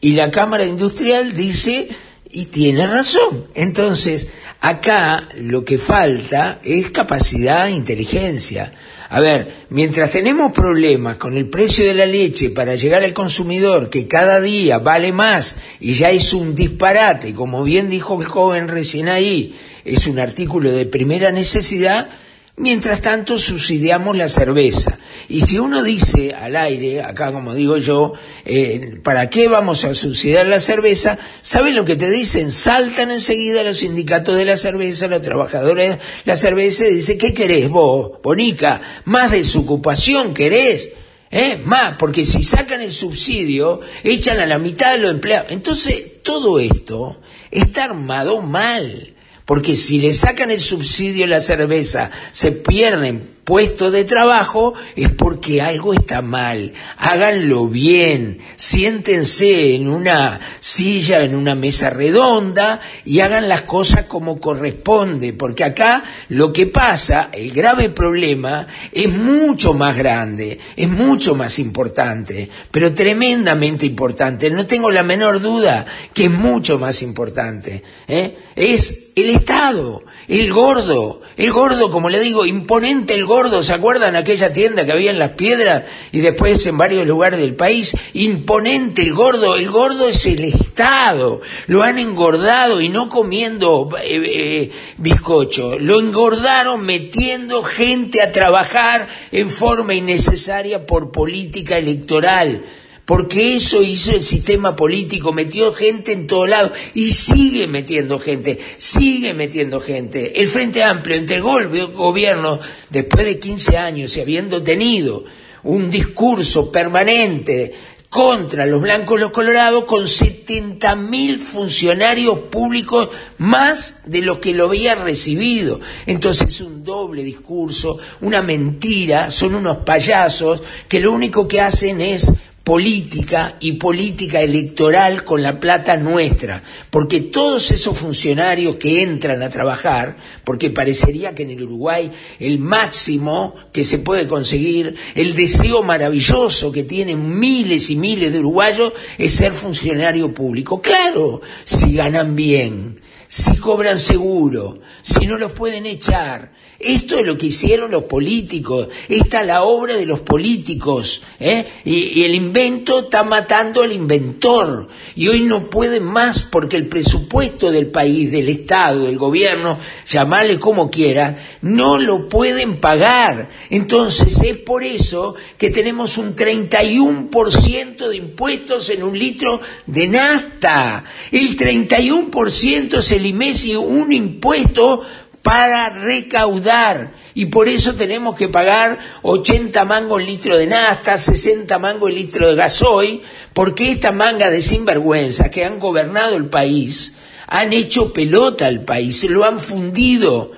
Y 0.00 0.12
la 0.12 0.30
Cámara 0.30 0.64
Industrial 0.64 1.34
dice 1.34 1.88
y 2.30 2.46
tiene 2.46 2.86
razón. 2.86 3.46
Entonces, 3.54 4.28
acá 4.60 5.28
lo 5.36 5.64
que 5.64 5.78
falta 5.78 6.60
es 6.62 6.90
capacidad 6.90 7.68
e 7.68 7.72
inteligencia. 7.72 8.72
A 9.10 9.20
ver, 9.20 9.66
mientras 9.68 10.10
tenemos 10.10 10.52
problemas 10.52 11.18
con 11.18 11.36
el 11.36 11.48
precio 11.48 11.84
de 11.84 11.92
la 11.92 12.06
leche 12.06 12.50
para 12.50 12.74
llegar 12.74 13.04
al 13.04 13.12
consumidor, 13.12 13.90
que 13.90 14.08
cada 14.08 14.40
día 14.40 14.78
vale 14.78 15.12
más 15.12 15.56
y 15.80 15.92
ya 15.92 16.10
es 16.10 16.32
un 16.32 16.54
disparate, 16.54 17.34
como 17.34 17.62
bien 17.62 17.90
dijo 17.90 18.20
el 18.20 18.26
joven 18.26 18.68
recién 18.68 19.08
ahí, 19.08 19.54
es 19.84 20.06
un 20.06 20.18
artículo 20.18 20.72
de 20.72 20.86
primera 20.86 21.32
necesidad, 21.32 22.08
Mientras 22.56 23.00
tanto 23.00 23.38
subsidiamos 23.38 24.14
la 24.14 24.28
cerveza. 24.28 24.98
Y 25.26 25.40
si 25.40 25.58
uno 25.58 25.82
dice 25.82 26.34
al 26.34 26.54
aire, 26.54 27.02
acá 27.02 27.32
como 27.32 27.54
digo 27.54 27.78
yo, 27.78 28.12
eh, 28.44 28.98
¿para 29.02 29.30
qué 29.30 29.48
vamos 29.48 29.84
a 29.84 29.94
subsidiar 29.94 30.46
la 30.46 30.60
cerveza? 30.60 31.18
¿Saben 31.40 31.74
lo 31.74 31.86
que 31.86 31.96
te 31.96 32.10
dicen? 32.10 32.52
Saltan 32.52 33.10
enseguida 33.10 33.64
los 33.64 33.78
sindicatos 33.78 34.36
de 34.36 34.44
la 34.44 34.58
cerveza, 34.58 35.08
los 35.08 35.22
trabajadores 35.22 35.96
de 35.96 36.00
la 36.26 36.36
cerveza 36.36 36.86
y 36.86 36.96
dicen, 36.96 37.16
¿qué 37.16 37.32
querés 37.32 37.70
vos, 37.70 38.20
Bonica? 38.22 38.82
¿Más 39.06 39.30
desocupación 39.30 40.34
querés? 40.34 40.90
¿Eh? 41.30 41.58
Más, 41.64 41.96
porque 41.98 42.26
si 42.26 42.44
sacan 42.44 42.82
el 42.82 42.92
subsidio, 42.92 43.80
echan 44.04 44.40
a 44.40 44.46
la 44.46 44.58
mitad 44.58 44.92
de 44.92 44.98
los 44.98 45.10
empleados. 45.10 45.50
Entonces, 45.50 46.22
todo 46.22 46.60
esto 46.60 47.18
está 47.50 47.84
armado 47.84 48.42
mal. 48.42 49.11
Porque 49.44 49.76
si 49.76 49.98
le 49.98 50.12
sacan 50.12 50.50
el 50.50 50.60
subsidio 50.60 51.24
a 51.24 51.28
la 51.28 51.40
cerveza, 51.40 52.10
se 52.30 52.52
pierden 52.52 53.28
puesto 53.44 53.90
de 53.90 54.04
trabajo 54.04 54.74
es 54.94 55.10
porque 55.10 55.60
algo 55.60 55.92
está 55.92 56.22
mal. 56.22 56.72
Háganlo 56.96 57.66
bien, 57.68 58.38
siéntense 58.56 59.74
en 59.74 59.88
una 59.88 60.38
silla, 60.60 61.24
en 61.24 61.34
una 61.34 61.54
mesa 61.54 61.90
redonda 61.90 62.80
y 63.04 63.20
hagan 63.20 63.48
las 63.48 63.62
cosas 63.62 64.04
como 64.04 64.40
corresponde, 64.40 65.32
porque 65.32 65.64
acá 65.64 66.04
lo 66.28 66.52
que 66.52 66.66
pasa, 66.66 67.30
el 67.32 67.52
grave 67.52 67.90
problema, 67.90 68.66
es 68.92 69.12
mucho 69.12 69.74
más 69.74 69.96
grande, 69.96 70.58
es 70.76 70.88
mucho 70.88 71.34
más 71.34 71.58
importante, 71.58 72.48
pero 72.70 72.94
tremendamente 72.94 73.86
importante. 73.86 74.50
No 74.50 74.66
tengo 74.66 74.90
la 74.90 75.02
menor 75.02 75.40
duda 75.40 75.84
que 76.14 76.26
es 76.26 76.30
mucho 76.30 76.78
más 76.78 77.02
importante. 77.02 77.82
¿eh? 78.06 78.36
Es 78.54 79.10
el 79.14 79.30
Estado, 79.30 80.02
el 80.28 80.52
gordo, 80.52 81.20
el 81.36 81.52
gordo, 81.52 81.90
como 81.90 82.08
le 82.08 82.20
digo, 82.20 82.46
imponente 82.46 83.14
el 83.14 83.24
gordo, 83.24 83.31
¿se 83.62 83.72
acuerdan 83.72 84.14
aquella 84.14 84.52
tienda 84.52 84.84
que 84.84 84.92
había 84.92 85.10
en 85.10 85.18
las 85.18 85.30
piedras 85.30 85.84
y 86.12 86.20
después 86.20 86.66
en 86.66 86.76
varios 86.76 87.06
lugares 87.06 87.40
del 87.40 87.54
país? 87.54 87.96
Imponente 88.12 89.02
el 89.02 89.14
gordo, 89.14 89.56
el 89.56 89.70
gordo 89.70 90.08
es 90.08 90.26
el 90.26 90.44
Estado, 90.44 91.40
lo 91.66 91.82
han 91.82 91.98
engordado 91.98 92.80
y 92.80 92.88
no 92.88 93.08
comiendo 93.08 93.88
eh, 94.02 94.22
eh, 94.24 94.70
bizcocho, 94.98 95.78
lo 95.78 95.98
engordaron 95.98 96.82
metiendo 96.82 97.62
gente 97.62 98.20
a 98.20 98.32
trabajar 98.32 99.08
en 99.30 99.48
forma 99.48 99.94
innecesaria 99.94 100.86
por 100.86 101.10
política 101.10 101.78
electoral 101.78 102.62
porque 103.04 103.56
eso 103.56 103.82
hizo 103.82 104.12
el 104.12 104.22
sistema 104.22 104.76
político, 104.76 105.32
metió 105.32 105.72
gente 105.72 106.12
en 106.12 106.26
todos 106.26 106.48
lados 106.48 106.72
y 106.94 107.10
sigue 107.10 107.66
metiendo 107.66 108.18
gente, 108.18 108.58
sigue 108.78 109.34
metiendo 109.34 109.80
gente. 109.80 110.40
El 110.40 110.48
Frente 110.48 110.84
Amplio 110.84 111.16
entregó 111.16 111.58
el 111.58 111.68
gobierno 111.88 112.60
después 112.90 113.24
de 113.24 113.38
15 113.38 113.76
años 113.76 114.16
y 114.16 114.20
habiendo 114.20 114.62
tenido 114.62 115.24
un 115.64 115.90
discurso 115.90 116.70
permanente 116.70 117.72
contra 118.12 118.66
los 118.66 118.82
blancos 118.82 119.16
y 119.16 119.20
los 119.20 119.30
colorados 119.30 119.84
con 119.84 120.06
70 120.06 120.96
mil 120.96 121.38
funcionarios 121.38 122.40
públicos 122.40 123.08
más 123.38 124.02
de 124.04 124.20
los 124.20 124.38
que 124.38 124.52
lo 124.52 124.66
había 124.66 124.94
recibido. 124.94 125.80
Entonces 126.04 126.48
es 126.48 126.60
un 126.60 126.84
doble 126.84 127.24
discurso, 127.24 127.98
una 128.20 128.42
mentira, 128.42 129.30
son 129.30 129.54
unos 129.54 129.78
payasos 129.78 130.62
que 130.88 131.00
lo 131.00 131.10
único 131.10 131.48
que 131.48 131.62
hacen 131.62 132.02
es 132.02 132.30
política 132.64 133.56
y 133.60 133.72
política 133.72 134.40
electoral 134.40 135.24
con 135.24 135.42
la 135.42 135.58
plata 135.58 135.96
nuestra, 135.96 136.62
porque 136.90 137.20
todos 137.20 137.70
esos 137.70 137.98
funcionarios 137.98 138.76
que 138.76 139.02
entran 139.02 139.42
a 139.42 139.50
trabajar, 139.50 140.16
porque 140.44 140.70
parecería 140.70 141.34
que 141.34 141.42
en 141.42 141.50
el 141.50 141.62
Uruguay 141.62 142.10
el 142.38 142.58
máximo 142.58 143.54
que 143.72 143.84
se 143.84 143.98
puede 143.98 144.28
conseguir, 144.28 144.94
el 145.14 145.34
deseo 145.34 145.82
maravilloso 145.82 146.70
que 146.70 146.84
tienen 146.84 147.38
miles 147.38 147.90
y 147.90 147.96
miles 147.96 148.32
de 148.32 148.38
uruguayos 148.38 148.92
es 149.18 149.32
ser 149.32 149.52
funcionario 149.52 150.32
público. 150.32 150.80
Claro, 150.80 151.40
si 151.64 151.94
ganan 151.94 152.36
bien, 152.36 153.00
si 153.28 153.56
cobran 153.56 153.98
seguro, 153.98 154.80
si 155.02 155.26
no 155.26 155.38
los 155.38 155.52
pueden 155.52 155.86
echar, 155.86 156.52
esto 156.82 157.18
es 157.18 157.24
lo 157.24 157.38
que 157.38 157.46
hicieron 157.46 157.90
los 157.90 158.04
políticos, 158.04 158.88
esta 159.08 159.40
es 159.40 159.46
la 159.46 159.62
obra 159.62 159.96
de 159.96 160.06
los 160.06 160.20
políticos, 160.20 161.22
¿eh? 161.38 161.66
y, 161.84 162.22
el 162.22 162.34
invento 162.34 163.00
está 163.00 163.22
matando 163.22 163.82
al 163.82 163.92
inventor, 163.92 164.88
y 165.14 165.28
hoy 165.28 165.42
no 165.42 165.70
pueden 165.70 166.04
más 166.04 166.42
porque 166.42 166.76
el 166.76 166.88
presupuesto 166.88 167.70
del 167.70 167.86
país, 167.86 168.30
del 168.30 168.48
Estado, 168.48 169.04
del 169.04 169.18
gobierno, 169.18 169.78
llamarle 170.08 170.58
como 170.58 170.90
quiera, 170.90 171.36
no 171.62 171.98
lo 171.98 172.28
pueden 172.28 172.80
pagar. 172.80 173.48
Entonces 173.70 174.40
es 174.42 174.56
por 174.58 174.84
eso 174.84 175.34
que 175.58 175.70
tenemos 175.70 176.18
un 176.18 176.34
31% 176.34 178.08
de 178.08 178.16
impuestos 178.16 178.90
en 178.90 179.02
un 179.02 179.18
litro 179.18 179.60
de 179.86 180.08
nafta. 180.08 181.04
El 181.30 181.56
31% 181.56 182.98
es 182.98 183.12
el 183.12 183.26
IMESI, 183.26 183.76
un 183.76 184.12
impuesto 184.12 185.02
para 185.42 185.88
recaudar 185.88 187.12
y 187.34 187.46
por 187.46 187.68
eso 187.68 187.94
tenemos 187.94 188.36
que 188.36 188.48
pagar 188.48 188.98
80 189.22 189.84
mangos 189.84 190.20
el 190.20 190.26
litro 190.26 190.56
de 190.56 190.66
nafta, 190.66 191.18
60 191.18 191.78
mangos 191.78 192.10
el 192.10 192.16
litro 192.16 192.48
de 192.48 192.54
gasoil, 192.54 193.22
porque 193.52 193.90
esta 193.90 194.12
manga 194.12 194.50
de 194.50 194.62
sinvergüenza 194.62 195.50
que 195.50 195.64
han 195.64 195.78
gobernado 195.78 196.36
el 196.36 196.46
país 196.46 197.16
han 197.46 197.72
hecho 197.72 198.12
pelota 198.12 198.66
al 198.66 198.84
país, 198.84 199.24
lo 199.24 199.44
han 199.44 199.60
fundido. 199.60 200.52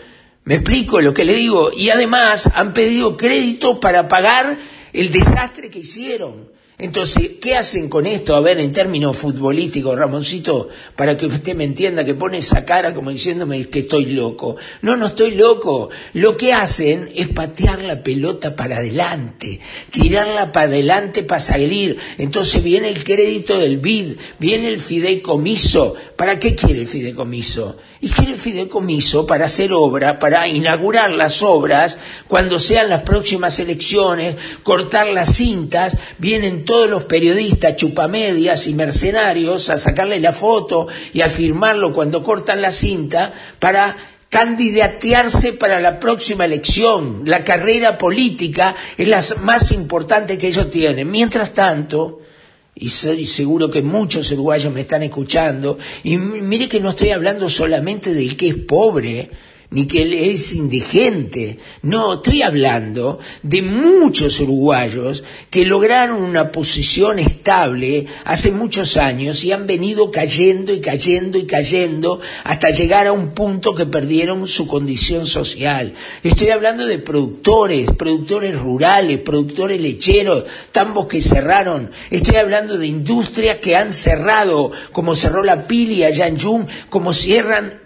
¿Me 0.45 0.57
explico 0.57 1.00
lo 1.00 1.14
que 1.14 1.25
le 1.25 1.35
digo? 1.35 1.73
Y 1.73 1.91
además 1.91 2.50
han 2.55 2.75
pedido 2.75 3.17
crédito 3.17 3.81
para 3.81 4.09
pagar 4.09 4.59
el 4.93 5.11
desastre 5.11 5.71
que 5.71 5.81
hicieron. 5.81 6.54
Entonces, 6.85 7.31
¿qué 7.41 7.55
hacen 7.55 7.88
con 7.88 8.05
esto? 8.05 8.37
A 8.37 8.41
ver, 8.41 8.61
en 8.61 8.71
términos 8.71 9.17
futbolísticos, 9.17 9.99
Ramoncito, 9.99 10.69
para 10.95 11.17
que 11.17 11.25
usted 11.25 11.57
me 11.57 11.64
entienda, 11.64 12.05
que 12.05 12.12
pone 12.12 12.37
esa 12.37 12.67
cara 12.67 12.93
como 12.93 13.11
diciéndome 13.11 13.69
que 13.69 13.79
estoy 13.79 14.05
loco. 14.12 14.57
No, 14.83 14.95
no 14.95 15.07
estoy 15.07 15.35
loco. 15.35 15.88
Lo 16.12 16.37
que 16.37 16.53
hacen 16.53 17.09
es 17.14 17.29
patear 17.29 17.81
la 17.81 18.03
pelota 18.03 18.55
para 18.55 18.76
adelante, 18.76 19.61
tirarla 19.91 20.53
para 20.53 20.67
adelante 20.67 21.23
para 21.23 21.41
salir. 21.41 21.97
Entonces 22.19 22.62
viene 22.62 22.91
el 22.91 23.03
crédito 23.03 23.59
del 23.59 23.79
BID, 23.79 24.19
viene 24.38 24.69
el 24.69 24.79
fideicomiso. 24.79 25.95
¿Para 26.17 26.38
qué 26.38 26.55
quiere 26.55 26.83
el 26.83 26.87
fideicomiso? 26.87 27.79
Y 28.05 28.09
quiere 28.11 28.33
el 28.33 28.39
fideicomiso 28.39 29.27
para 29.27 29.47
hacer 29.47 29.73
obra, 29.73 30.19
para 30.19 30.47
inaugurar 30.47 31.11
las 31.11 31.43
obras, 31.43 31.97
cuando 32.29 32.59
sean 32.59 32.91
las 32.91 33.01
próximas 33.01 33.59
elecciones, 33.61 34.37
cortar 34.63 35.07
las 35.07 35.35
cintas, 35.35 35.97
vienen 36.19 36.67
todos 36.67 36.91
los 36.91 37.05
periodistas 37.05 37.77
chupamedias 37.77 38.67
y 38.67 38.75
mercenarios 38.75 39.71
a 39.71 39.79
sacarle 39.79 40.21
la 40.21 40.33
foto 40.33 40.87
y 41.15 41.23
a 41.23 41.31
firmarlo 41.31 41.95
cuando 41.95 42.23
cortan 42.23 42.61
la 42.61 42.73
cinta 42.73 43.33
para 43.59 43.97
candidatearse 44.29 45.55
para 45.55 45.81
la 45.81 45.99
próxima 45.99 46.45
elección. 46.45 47.23
La 47.25 47.43
carrera 47.43 47.97
política 47.97 48.77
es 48.99 49.09
la 49.09 49.25
más 49.45 49.73
importante 49.73 50.37
que 50.37 50.49
ellos 50.49 50.69
tienen. 50.69 51.11
Mientras 51.11 51.55
tanto, 51.55 52.21
y 52.75 52.88
soy 52.88 53.26
seguro 53.26 53.71
que 53.71 53.83
muchos 53.83 54.31
uruguayos 54.33 54.73
me 54.73 54.81
están 54.81 55.02
escuchando, 55.02 55.78
y 56.02 56.19
mire 56.19 56.69
que 56.69 56.81
no 56.81 56.90
estoy 56.90 57.11
hablando 57.11 57.49
solamente 57.49 58.14
del 58.14 58.37
que 58.37 58.49
es 58.49 58.54
pobre, 58.57 59.31
ni 59.71 59.87
que 59.87 60.02
él 60.02 60.12
es 60.12 60.52
indigente. 60.52 61.59
No, 61.83 62.14
estoy 62.14 62.42
hablando 62.42 63.18
de 63.42 63.62
muchos 63.62 64.40
uruguayos 64.40 65.25
que 65.50 65.64
lograron 65.64 66.23
una 66.23 66.52
posición 66.52 67.18
estable 67.18 68.06
hace 68.25 68.50
muchos 68.50 68.97
años 68.97 69.42
y 69.44 69.52
han 69.52 69.66
venido 69.66 70.11
cayendo 70.11 70.73
y 70.73 70.80
cayendo 70.80 71.38
y 71.38 71.47
cayendo 71.47 72.21
hasta 72.44 72.71
llegar 72.71 73.06
a 73.06 73.12
un 73.12 73.30
punto 73.30 73.75
que 73.75 73.87
perdieron 73.87 74.47
su 74.47 74.66
condición 74.66 75.26
social. 75.26 75.94
Estoy 76.23 76.50
hablando 76.50 76.87
de 76.87 76.99
productores, 76.99 77.90
productores 77.92 78.59
rurales, 78.59 79.21
productores 79.21 79.80
lecheros, 79.80 80.44
tambos 80.73 81.06
que 81.06 81.23
cerraron. 81.23 81.90
Estoy 82.11 82.37
hablando 82.37 82.78
de 82.78 82.87
industrias 82.87 83.59
que 83.59 83.76
han 83.76 83.92
cerrado, 83.92 84.71
como 84.92 85.16
cerró 85.16 85.42
la 85.42 85.66
Pili 85.66 86.04
allá 86.04 86.26
en 86.26 86.37
Yum, 86.37 86.66
como 86.88 87.12
cierran 87.12 87.84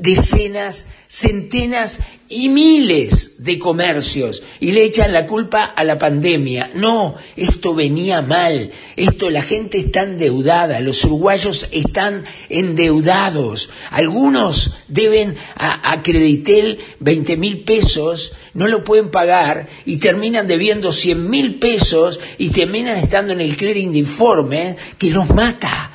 decenas 0.00 0.84
centenas 1.12 1.98
y 2.28 2.48
miles 2.48 3.42
de 3.42 3.58
comercios 3.58 4.44
y 4.60 4.70
le 4.70 4.84
echan 4.84 5.12
la 5.12 5.26
culpa 5.26 5.64
a 5.64 5.82
la 5.82 5.98
pandemia. 5.98 6.70
No, 6.74 7.16
esto 7.34 7.74
venía 7.74 8.22
mal, 8.22 8.70
esto 8.94 9.28
la 9.28 9.42
gente 9.42 9.78
está 9.78 10.02
endeudada, 10.02 10.78
los 10.78 11.04
uruguayos 11.04 11.66
están 11.72 12.24
endeudados, 12.48 13.70
algunos 13.90 14.74
deben 14.86 15.34
a, 15.56 15.90
a 15.90 16.00
Creditel 16.04 16.78
20 17.00 17.36
mil 17.36 17.64
pesos, 17.64 18.34
no 18.54 18.68
lo 18.68 18.84
pueden 18.84 19.10
pagar 19.10 19.68
y 19.84 19.96
terminan 19.96 20.46
debiendo 20.46 20.92
100 20.92 21.28
mil 21.28 21.56
pesos 21.56 22.20
y 22.38 22.50
terminan 22.50 22.96
estando 22.96 23.32
en 23.32 23.40
el 23.40 23.56
clearing 23.56 23.90
de 23.90 23.98
informe 23.98 24.76
que 24.96 25.10
los 25.10 25.28
mata, 25.30 25.90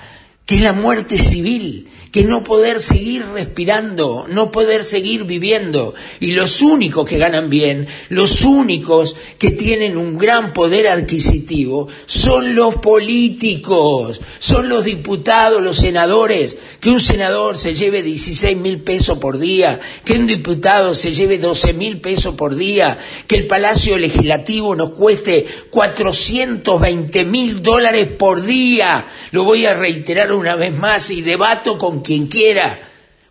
que 0.45 0.55
es 0.55 0.61
la 0.61 0.73
muerte 0.73 1.17
civil 1.17 1.89
que 2.11 2.23
no 2.23 2.43
poder 2.43 2.79
seguir 2.79 3.25
respirando, 3.33 4.25
no 4.29 4.51
poder 4.51 4.83
seguir 4.83 5.25
viviendo. 5.25 5.93
Y 6.19 6.31
los 6.31 6.61
únicos 6.61 7.07
que 7.07 7.17
ganan 7.17 7.49
bien, 7.49 7.87
los 8.09 8.43
únicos 8.43 9.15
que 9.37 9.51
tienen 9.51 9.97
un 9.97 10.17
gran 10.17 10.53
poder 10.53 10.87
adquisitivo, 10.87 11.87
son 12.05 12.55
los 12.55 12.75
políticos, 12.75 14.21
son 14.39 14.69
los 14.69 14.85
diputados, 14.85 15.61
los 15.61 15.77
senadores, 15.77 16.57
que 16.79 16.89
un 16.89 17.01
senador 17.01 17.57
se 17.57 17.75
lleve 17.75 18.01
16 18.01 18.57
mil 18.57 18.81
pesos 18.81 19.17
por 19.17 19.39
día, 19.39 19.79
que 20.03 20.13
un 20.13 20.27
diputado 20.27 20.95
se 20.95 21.13
lleve 21.13 21.37
12 21.37 21.73
mil 21.73 21.99
pesos 21.99 22.35
por 22.35 22.55
día, 22.55 22.97
que 23.27 23.35
el 23.35 23.47
Palacio 23.47 23.97
Legislativo 23.97 24.75
nos 24.75 24.91
cueste 24.91 25.45
420 25.69 27.25
mil 27.25 27.61
dólares 27.61 28.07
por 28.17 28.43
día. 28.43 29.07
Lo 29.31 29.43
voy 29.43 29.65
a 29.65 29.73
reiterar 29.73 30.31
una 30.31 30.55
vez 30.55 30.73
más 30.73 31.11
y 31.11 31.21
debato 31.21 31.77
con 31.77 32.01
quien 32.05 32.27
quiera, 32.27 32.79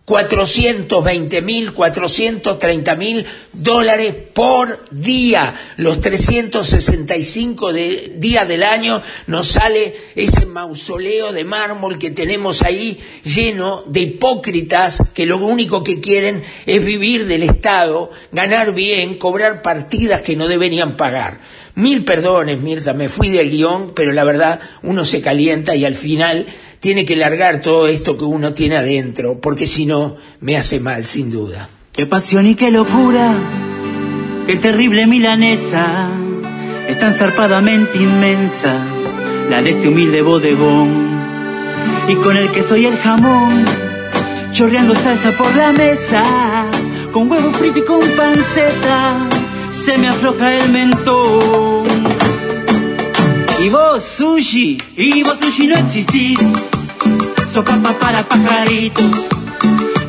420 0.04 1.40
mil, 1.40 1.73
430 1.73 2.95
mil 2.97 3.25
dólares 3.54 4.14
por 4.35 4.85
día. 4.90 5.54
Los 5.78 6.00
365 6.02 7.73
de, 7.73 8.12
días 8.16 8.47
del 8.47 8.64
año 8.64 9.00
nos 9.28 9.49
sale 9.49 9.97
ese 10.14 10.45
mausoleo 10.45 11.33
de 11.33 11.45
mármol 11.45 11.99
que 11.99 12.11
tenemos 12.11 12.61
ahí 12.61 13.00
lleno 13.25 13.85
de 13.87 14.00
hipócritas 14.00 15.02
que 15.14 15.25
lo 15.25 15.38
único 15.38 15.83
que 15.83 16.00
quieren 16.00 16.43
es 16.66 16.85
vivir 16.85 17.26
del 17.26 17.43
Estado, 17.43 18.11
ganar 18.31 18.75
bien, 18.75 19.16
cobrar 19.16 19.62
partidas 19.62 20.21
que 20.21 20.37
no 20.37 20.49
deberían 20.49 20.99
pagar. 20.99 21.40
Mil 21.76 22.04
perdones, 22.04 22.61
Mirta, 22.61 22.93
me 22.93 23.09
fui 23.09 23.31
del 23.31 23.50
guion, 23.50 23.93
pero 23.95 24.12
la 24.12 24.23
verdad 24.23 24.61
uno 24.83 25.04
se 25.04 25.21
calienta 25.21 25.75
y 25.75 25.85
al 25.85 25.97
final 25.97 26.47
tiene 26.78 27.04
que 27.04 27.16
largar 27.16 27.61
todo 27.61 27.88
esto 27.88 28.16
que 28.16 28.25
uno 28.25 28.54
tiene 28.54 28.76
adentro, 28.76 29.40
porque 29.40 29.66
si 29.66 29.85
no, 29.85 30.16
me 30.40 30.57
hace 30.57 30.78
mal, 30.78 31.04
sin 31.07 31.31
duda. 31.33 31.69
Qué 31.93 32.07
pasión 32.07 32.47
y 32.47 32.54
qué 32.54 32.71
locura, 32.71 33.35
qué 34.47 34.57
terrible 34.57 35.07
milanesa, 35.09 36.11
es 36.88 36.99
tan 37.00 37.14
zarpadamente 37.14 37.99
inmensa, 37.99 38.85
la 39.50 39.61
de 39.61 39.71
este 39.71 39.88
humilde 39.88 40.23
bodegón. 40.23 41.14
Y 42.09 42.14
con 42.16 42.37
el 42.37 42.52
queso 42.52 42.76
y 42.76 42.87
el 42.87 42.99
jamón, 42.99 43.64
chorreando 44.52 44.95
salsa 44.95 45.33
por 45.37 45.52
la 45.57 45.73
mesa, 45.73 46.66
con 47.11 47.28
huevo 47.28 47.52
frito 47.52 47.78
y 47.78 47.83
con 47.83 48.11
panceta, 48.11 49.28
se 49.85 49.99
me 49.99 50.09
afloja 50.09 50.55
el 50.55 50.71
mentón. 50.71 51.85
Y 53.64 53.69
vos, 53.71 54.03
sushi, 54.17 54.79
y 54.97 55.23
vos, 55.23 55.38
sushi, 55.38 55.67
no 55.67 55.76
existís 55.76 56.38
sopa 57.55 57.76
para 58.00 58.26
pajaritos. 58.26 59.13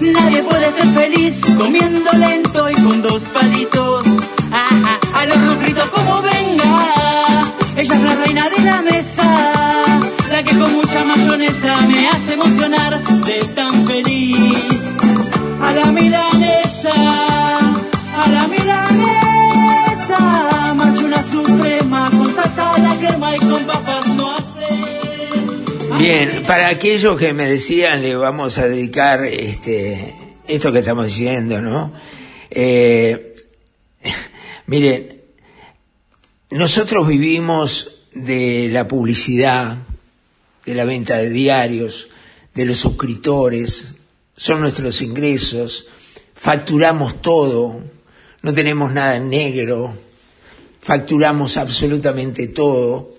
Nadie 0.02 0.42
puede 0.42 0.74
ser 0.74 0.88
feliz 0.94 1.36
comiendo 1.56 2.12
lento 2.14 2.72
y 2.72 2.74
con 2.74 3.04
dos 3.04 3.22
palitos. 3.36 4.04
Ajá, 4.52 5.00
a 5.14 5.26
los 5.28 5.60
gritos 5.60 5.86
como 5.90 6.24
venga. 6.24 7.54
Ella 7.78 7.96
es 7.96 8.02
la 8.02 8.16
reina 8.16 8.50
de 8.50 8.60
la 8.62 8.82
mesa, 8.82 9.84
la 10.32 10.44
que 10.44 10.58
con 10.58 10.74
mucha 10.74 11.04
mayonesa 11.04 11.82
me 11.88 12.08
hace 12.08 12.34
emocionar 12.34 13.04
de 13.04 13.40
tan 13.54 13.86
feliz. 13.86 14.55
Bien, 25.98 26.44
para 26.44 26.68
aquellos 26.68 27.18
que 27.18 27.34
me 27.34 27.46
decían, 27.46 28.02
le 28.02 28.18
vamos 28.18 28.58
a 28.58 28.68
dedicar 28.68 29.24
este, 29.26 30.14
esto 30.46 30.74
que 30.74 30.80
estamos 30.80 31.06
diciendo, 31.06 31.62
¿no? 31.62 31.94
Eh, 32.50 33.36
miren, 34.68 35.22
nosotros 36.50 37.08
vivimos 37.08 38.02
de 38.14 38.68
la 38.72 38.88
publicidad, 38.88 39.78
de 40.66 40.76
la 40.76 40.84
venta 40.84 41.18
de 41.18 41.30
diarios, 41.30 42.10
de 42.54 42.66
los 42.66 42.78
suscriptores, 42.78 43.96
son 44.36 44.60
nuestros 44.60 45.02
ingresos, 45.02 45.88
facturamos 46.34 47.22
todo, 47.22 47.82
no 48.42 48.54
tenemos 48.54 48.92
nada 48.92 49.16
en 49.16 49.30
negro, 49.30 49.94
facturamos 50.82 51.56
absolutamente 51.56 52.50
todo 52.50 53.15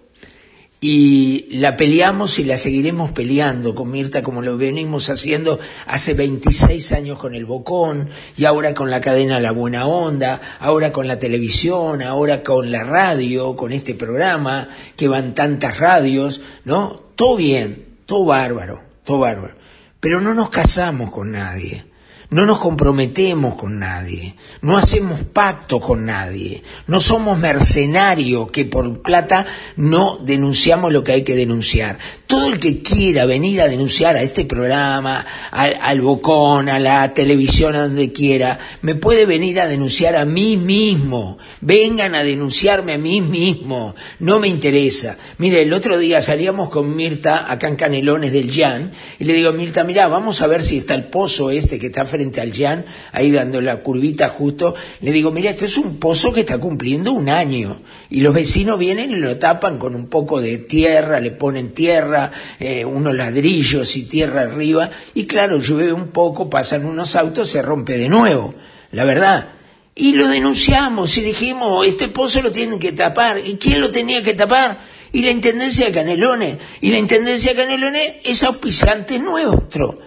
y 0.88 1.48
la 1.50 1.76
peleamos 1.76 2.38
y 2.38 2.44
la 2.44 2.56
seguiremos 2.56 3.10
peleando 3.10 3.74
con 3.74 3.90
Mirta 3.90 4.22
como 4.22 4.40
lo 4.40 4.56
venimos 4.56 5.10
haciendo 5.10 5.58
hace 5.84 6.14
26 6.14 6.92
años 6.92 7.18
con 7.18 7.34
el 7.34 7.44
Bocón 7.44 8.08
y 8.36 8.44
ahora 8.44 8.72
con 8.72 8.88
la 8.88 9.00
cadena 9.00 9.40
La 9.40 9.50
Buena 9.50 9.88
Onda, 9.88 10.40
ahora 10.60 10.92
con 10.92 11.08
la 11.08 11.18
televisión, 11.18 12.02
ahora 12.02 12.44
con 12.44 12.70
la 12.70 12.84
radio, 12.84 13.56
con 13.56 13.72
este 13.72 13.94
programa, 13.94 14.68
que 14.96 15.08
van 15.08 15.34
tantas 15.34 15.80
radios, 15.80 16.40
¿no? 16.64 17.02
Todo 17.16 17.34
bien, 17.34 17.96
todo 18.06 18.24
bárbaro, 18.24 18.80
todo 19.02 19.18
bárbaro. 19.18 19.56
Pero 19.98 20.20
no 20.20 20.34
nos 20.34 20.50
casamos 20.50 21.10
con 21.10 21.32
nadie. 21.32 21.84
No 22.28 22.44
nos 22.44 22.58
comprometemos 22.58 23.54
con 23.54 23.78
nadie, 23.78 24.34
no 24.60 24.76
hacemos 24.76 25.20
pacto 25.20 25.78
con 25.78 26.06
nadie, 26.06 26.64
no 26.88 27.00
somos 27.00 27.38
mercenarios 27.38 28.50
que 28.50 28.64
por 28.64 29.00
plata 29.00 29.46
no 29.76 30.18
denunciamos 30.18 30.92
lo 30.92 31.04
que 31.04 31.12
hay 31.12 31.22
que 31.22 31.36
denunciar. 31.36 31.98
Todo 32.26 32.46
el 32.46 32.58
que 32.58 32.82
quiera 32.82 33.26
venir 33.26 33.60
a 33.60 33.68
denunciar 33.68 34.16
a 34.16 34.22
este 34.22 34.44
programa, 34.44 35.24
al, 35.52 36.00
Bocón, 36.00 36.68
a 36.68 36.80
la 36.80 37.14
televisión, 37.14 37.76
a 37.76 37.82
donde 37.82 38.10
quiera, 38.10 38.58
me 38.82 38.96
puede 38.96 39.24
venir 39.24 39.60
a 39.60 39.68
denunciar 39.68 40.16
a 40.16 40.24
mí 40.24 40.56
mismo. 40.56 41.38
Vengan 41.60 42.16
a 42.16 42.24
denunciarme 42.24 42.94
a 42.94 42.98
mí 42.98 43.20
mismo. 43.20 43.94
No 44.18 44.40
me 44.40 44.48
interesa. 44.48 45.16
Mire, 45.38 45.62
el 45.62 45.72
otro 45.72 45.96
día 45.96 46.20
salíamos 46.20 46.70
con 46.70 46.96
Mirta 46.96 47.50
acá 47.50 47.68
en 47.68 47.76
Canelones 47.76 48.32
del 48.32 48.52
Jan 48.52 48.90
y 49.20 49.24
le 49.24 49.34
digo, 49.34 49.52
Mirta, 49.52 49.84
mira, 49.84 50.08
vamos 50.08 50.42
a 50.42 50.48
ver 50.48 50.64
si 50.64 50.78
está 50.78 50.96
el 50.96 51.04
pozo 51.04 51.52
este 51.52 51.78
que 51.78 51.86
está 51.86 52.04
frente 52.04 52.15
al 52.40 52.52
Jan, 52.52 52.84
ahí 53.12 53.30
dando 53.30 53.60
la 53.60 53.82
curvita 53.82 54.28
justo, 54.28 54.74
le 55.00 55.12
digo, 55.12 55.30
mira, 55.30 55.50
esto 55.50 55.64
es 55.64 55.76
un 55.76 55.98
pozo 55.98 56.32
que 56.32 56.40
está 56.40 56.58
cumpliendo 56.58 57.12
un 57.12 57.28
año, 57.28 57.80
y 58.10 58.20
los 58.20 58.34
vecinos 58.34 58.78
vienen 58.78 59.10
y 59.10 59.16
lo 59.16 59.36
tapan 59.38 59.78
con 59.78 59.94
un 59.94 60.06
poco 60.06 60.40
de 60.40 60.58
tierra, 60.58 61.20
le 61.20 61.30
ponen 61.30 61.72
tierra, 61.72 62.30
eh, 62.60 62.84
unos 62.84 63.14
ladrillos 63.14 63.96
y 63.96 64.04
tierra 64.04 64.42
arriba, 64.42 64.90
y 65.14 65.26
claro, 65.26 65.58
llueve 65.58 65.92
un 65.92 66.08
poco, 66.08 66.50
pasan 66.50 66.84
unos 66.84 67.16
autos, 67.16 67.50
se 67.50 67.62
rompe 67.62 67.96
de 67.98 68.08
nuevo, 68.08 68.54
la 68.92 69.04
verdad. 69.04 69.56
Y 69.98 70.12
lo 70.12 70.28
denunciamos 70.28 71.16
y 71.16 71.22
dijimos, 71.22 71.86
este 71.86 72.08
pozo 72.08 72.42
lo 72.42 72.52
tienen 72.52 72.78
que 72.78 72.92
tapar. 72.92 73.40
¿Y 73.42 73.56
quién 73.56 73.80
lo 73.80 73.90
tenía 73.90 74.22
que 74.22 74.34
tapar? 74.34 74.78
Y 75.10 75.22
la 75.22 75.30
Intendencia 75.30 75.86
de 75.86 75.92
Canelones. 75.92 76.58
Y 76.82 76.90
la 76.90 76.98
Intendencia 76.98 77.52
de 77.52 77.62
Canelones 77.62 78.16
es 78.22 78.42
auspiciante 78.42 79.18
nuestro. 79.18 79.98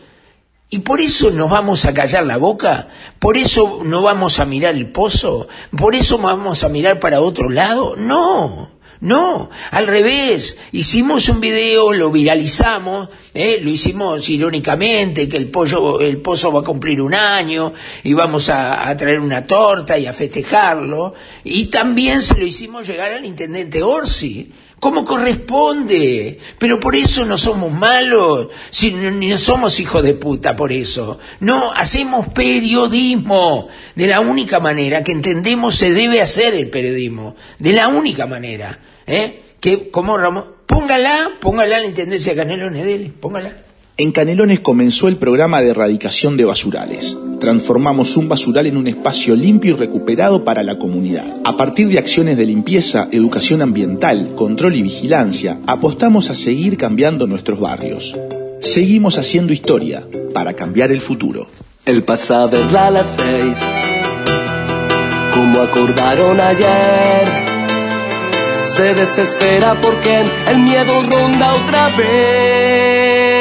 Y 0.72 0.80
por 0.80 1.02
eso 1.02 1.32
nos 1.32 1.50
vamos 1.50 1.86
a 1.86 1.94
callar 1.96 2.26
la 2.28 2.38
boca, 2.38 2.90
por 3.18 3.38
eso 3.38 3.82
no 3.84 4.04
vamos 4.04 4.40
a 4.40 4.46
mirar 4.46 4.76
el 4.76 4.92
pozo, 4.92 5.48
por 5.76 5.96
eso 5.96 6.20
vamos 6.20 6.64
a 6.64 6.70
mirar 6.70 7.00
para 7.00 7.22
otro 7.22 7.50
lado. 7.50 7.96
No, 7.96 8.70
No, 9.02 9.50
al 9.72 9.88
revés, 9.88 10.58
hicimos 10.74 11.30
un 11.30 11.40
video, 11.40 11.94
lo 11.94 12.12
viralizamos, 12.12 13.08
¿eh? 13.34 13.58
lo 13.62 13.70
hicimos 13.70 14.28
irónicamente, 14.30 15.30
que 15.30 15.38
el 15.38 15.50
pollo, 15.50 16.02
el 16.02 16.18
pozo 16.18 16.52
va 16.52 16.60
a 16.60 16.64
cumplir 16.64 17.02
un 17.02 17.14
año 17.14 17.72
y 18.04 18.14
vamos 18.14 18.50
a, 18.50 18.90
a, 18.90 18.98
traer 18.98 19.22
una 19.22 19.48
torta 19.48 19.98
y 19.98 20.06
a 20.06 20.12
festejarlo, 20.12 21.14
y 21.46 21.68
también 21.68 22.22
se 22.22 22.38
lo 22.38 22.46
hicimos 22.46 22.86
llegar 22.86 23.14
al 23.14 23.26
intendente 23.26 23.82
Orsi 23.82 24.52
como 24.80 25.06
corresponde. 25.06 26.40
Pero 26.58 26.80
por 26.80 26.96
eso 26.96 27.26
no 27.26 27.38
somos 27.38 27.72
malos, 27.72 28.48
si 28.70 28.92
ni 28.92 29.38
somos 29.38 29.80
hijos 29.80 30.04
de 30.04 30.14
puta 30.14 30.56
por 30.56 30.72
eso. 30.72 31.20
No, 31.40 31.72
hacemos 31.72 32.28
periodismo 32.30 33.68
de 33.96 34.08
la 34.08 34.20
única 34.20 34.60
manera 34.60 35.04
que 35.04 35.12
entendemos 35.12 35.76
se 35.76 35.92
debe 35.92 36.22
hacer 36.22 36.56
el 36.56 36.70
periodismo, 36.70 37.36
de 37.58 37.74
la 37.74 37.88
única 37.88 38.26
manera, 38.26 38.80
¿eh? 39.06 39.44
Que 39.60 39.90
como 39.92 40.18
Ramón, 40.18 40.54
póngala, 40.66 41.32
póngala 41.40 41.80
la 41.80 41.86
intendencia 41.86 42.34
de 42.34 42.38
Canelones 42.38 42.86
de 42.86 43.12
póngala. 43.20 43.69
En 44.00 44.14
Canelones 44.14 44.62
comenzó 44.62 45.10
el 45.10 45.18
programa 45.18 45.60
de 45.60 45.72
erradicación 45.72 46.38
de 46.38 46.46
basurales. 46.46 47.18
Transformamos 47.42 48.16
un 48.16 48.30
basural 48.30 48.66
en 48.66 48.78
un 48.78 48.88
espacio 48.88 49.36
limpio 49.36 49.76
y 49.76 49.78
recuperado 49.78 50.46
para 50.46 50.64
la 50.64 50.80
comunidad. 50.80 51.42
A 51.44 51.58
partir 51.58 51.90
de 51.90 52.00
acciones 52.00 52.38
de 52.38 52.46
limpieza, 52.46 53.10
educación 53.12 53.62
ambiental, 53.62 54.36
control 54.38 54.76
y 54.76 54.84
vigilancia, 54.84 55.60
apostamos 55.68 56.30
a 56.30 56.36
seguir 56.36 56.78
cambiando 56.78 57.28
nuestros 57.28 57.60
barrios. 57.60 58.18
Seguimos 58.62 59.18
haciendo 59.18 59.52
historia 59.52 60.08
para 60.34 60.54
cambiar 60.54 60.94
el 60.94 61.02
futuro. 61.02 61.48
El 61.86 62.02
pasado 62.04 62.58
a 62.80 62.92
las 62.92 63.18
seis, 63.18 63.58
como 65.34 65.60
acordaron 65.60 66.40
ayer, 66.40 67.28
se 68.78 68.94
desespera 68.94 69.76
porque 69.82 70.24
el 70.48 70.60
miedo 70.60 71.04
ronda 71.04 71.54
otra 71.54 71.90
vez. 71.98 73.39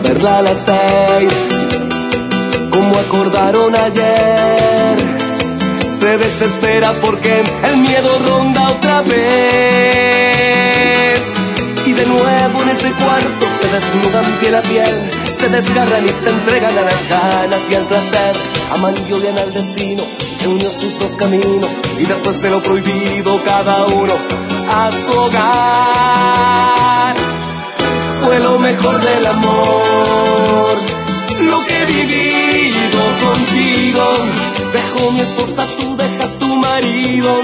Verla 0.00 0.38
a 0.38 0.42
las 0.42 0.58
seis, 0.58 1.32
como 2.70 2.98
acordaron 2.98 3.74
ayer. 3.74 4.96
Se 5.98 6.18
desespera 6.18 6.92
porque 7.00 7.42
el 7.64 7.76
miedo 7.76 8.18
ronda 8.26 8.70
otra 8.70 9.02
vez. 9.02 9.22
Y 11.86 11.92
de 11.92 12.06
nuevo 12.06 12.62
en 12.62 12.68
ese 12.70 12.90
cuarto 12.92 13.41
se 13.62 13.68
desnudan 13.68 14.38
piel 14.40 14.54
a 14.56 14.62
piel, 14.62 15.10
se 15.38 15.48
desgarran 15.48 16.04
y 16.04 16.12
se 16.12 16.30
entregan 16.30 16.76
a 16.76 16.82
las 16.82 17.08
ganas 17.08 17.62
y 17.70 17.74
al 17.74 17.86
placer. 17.86 18.36
Aman 18.72 18.94
y 19.08 19.12
odian 19.12 19.38
al 19.38 19.52
destino 19.52 20.02
que 20.40 20.48
unió 20.48 20.70
sus 20.70 20.98
dos 20.98 21.14
caminos 21.16 21.78
y 21.98 22.04
después 22.06 22.42
de 22.42 22.50
lo 22.50 22.62
prohibido 22.62 23.42
cada 23.44 23.86
uno 23.86 24.14
a 24.70 24.90
su 24.92 25.10
hogar 25.10 26.72
fue 28.24 28.40
lo 28.40 28.58
mejor 28.58 29.00
del 29.00 29.26
amor. 29.26 30.76
Lo 31.40 31.64
que 31.66 31.82
he 31.82 31.86
vivido 31.86 33.00
contigo. 33.24 34.04
Dejo 34.72 35.12
mi 35.12 35.20
esposa, 35.20 35.66
tú 35.78 35.96
dejas 35.96 36.38
tu 36.38 36.46
marido 36.56 37.42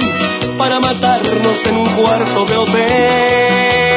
para 0.56 0.80
matarnos 0.80 1.66
en 1.66 1.76
un 1.76 1.86
cuarto 1.90 2.44
de 2.46 2.56
hotel. 2.56 3.87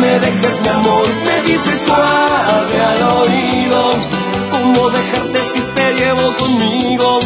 Me 0.00 0.18
dejes 0.18 0.60
mi 0.60 0.68
amor, 0.68 1.08
me 1.24 1.48
dices 1.48 1.80
suave 1.86 2.80
al 2.82 3.02
oído. 3.02 3.96
¿Cómo 4.50 4.90
dejarte 4.90 5.38
si 5.44 5.60
te 5.60 5.94
llevo 5.94 6.34
conmigo? 6.34 7.20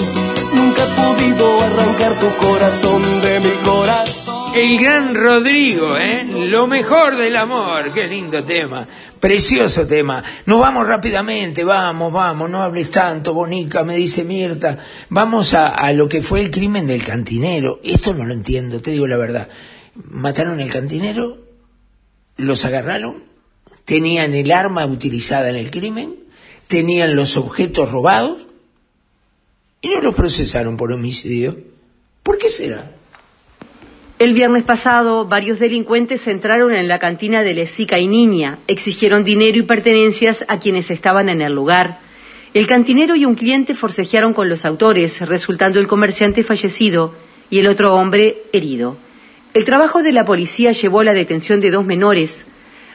Nunca 0.53 0.83
he 0.85 0.87
podido 1.01 1.61
arrancar 1.63 2.15
tu 2.21 2.47
corazón 2.47 3.21
de 3.23 3.41
mi 3.41 3.51
corazón. 3.65 4.55
El 4.55 4.79
gran 4.79 5.15
Rodrigo, 5.15 5.97
¿eh? 5.97 6.27
Lo 6.31 6.67
mejor 6.67 7.17
del 7.17 7.37
amor. 7.37 7.93
Qué 7.93 8.07
lindo 8.07 8.45
tema. 8.45 8.87
Precioso 9.19 9.87
tema. 9.87 10.23
Nos 10.47 10.61
vamos 10.61 10.87
rápidamente, 10.87 11.65
vamos, 11.65 12.13
vamos, 12.13 12.51
no 12.51 12.63
hables 12.63 12.91
tanto, 12.91 13.35
Bonica, 13.35 13.83
me 13.83 13.97
dice 13.97 14.25
Mirta. 14.25 14.79
Vamos 15.09 15.55
a, 15.55 15.69
a 15.69 15.93
lo 15.93 16.09
que 16.09 16.23
fue 16.23 16.41
el 16.41 16.51
crimen 16.51 16.87
del 16.87 17.03
cantinero. 17.03 17.81
Esto 17.83 18.15
no 18.15 18.25
lo 18.25 18.35
entiendo, 18.35 18.81
te 18.81 18.93
digo 18.93 19.07
la 19.07 19.17
verdad. 19.17 19.49
Mataron 19.95 20.61
al 20.61 20.71
cantinero, 20.71 21.48
los 22.39 22.65
agarraron, 22.65 23.25
tenían 23.85 24.33
el 24.35 24.51
arma 24.53 24.87
utilizada 24.87 25.51
en 25.51 25.57
el 25.57 25.71
crimen, 25.71 26.15
tenían 26.69 27.15
los 27.15 27.37
objetos 27.37 27.91
robados 27.91 28.47
y 29.83 29.89
no 29.89 30.01
los 30.01 30.15
procesaron 30.15 30.77
por 30.77 30.93
homicidio. 30.93 31.59
¿Por 32.23 32.39
qué 32.39 32.49
será? 32.49 32.93
El 34.19 34.35
viernes 34.35 34.65
pasado, 34.65 35.27
varios 35.27 35.59
delincuentes 35.59 36.27
entraron 36.27 36.75
en 36.75 36.89
la 36.89 36.99
cantina 36.99 37.43
de 37.43 37.55
Lesica 37.55 37.99
y 37.99 38.09
Niña, 38.09 38.59
exigieron 38.67 39.23
dinero 39.23 39.59
y 39.59 39.63
pertenencias 39.63 40.45
a 40.49 40.59
quienes 40.59 40.91
estaban 40.91 41.29
en 41.29 41.41
el 41.41 41.53
lugar. 41.53 42.01
El 42.55 42.67
cantinero 42.67 43.15
y 43.15 43.25
un 43.25 43.37
cliente 43.37 43.75
forcejearon 43.75 44.33
con 44.33 44.49
los 44.49 44.65
autores, 44.65 45.21
resultando 45.21 45.79
el 45.79 45.87
comerciante 45.87 46.43
fallecido 46.43 47.15
y 47.51 47.61
el 47.61 47.69
otro 47.69 47.95
hombre 47.95 48.43
herido. 48.53 48.97
El 49.55 49.65
trabajo 49.65 50.03
de 50.03 50.13
la 50.13 50.25
policía 50.25 50.73
llevó 50.73 51.01
a 51.01 51.05
la 51.05 51.15
detención 51.15 51.61
de 51.61 51.71
dos 51.71 51.85
menores, 51.85 52.45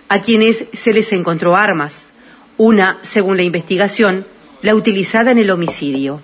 a 0.07 0.21
quienes 0.21 0.65
se 0.73 0.93
les 0.93 1.11
encontró 1.11 1.55
armas, 1.55 2.11
una, 2.57 2.99
según 3.01 3.37
la 3.37 3.43
investigación, 3.43 4.25
la 4.61 4.75
utilizada 4.75 5.31
en 5.31 5.39
el 5.39 5.49
homicidio. 5.49 6.21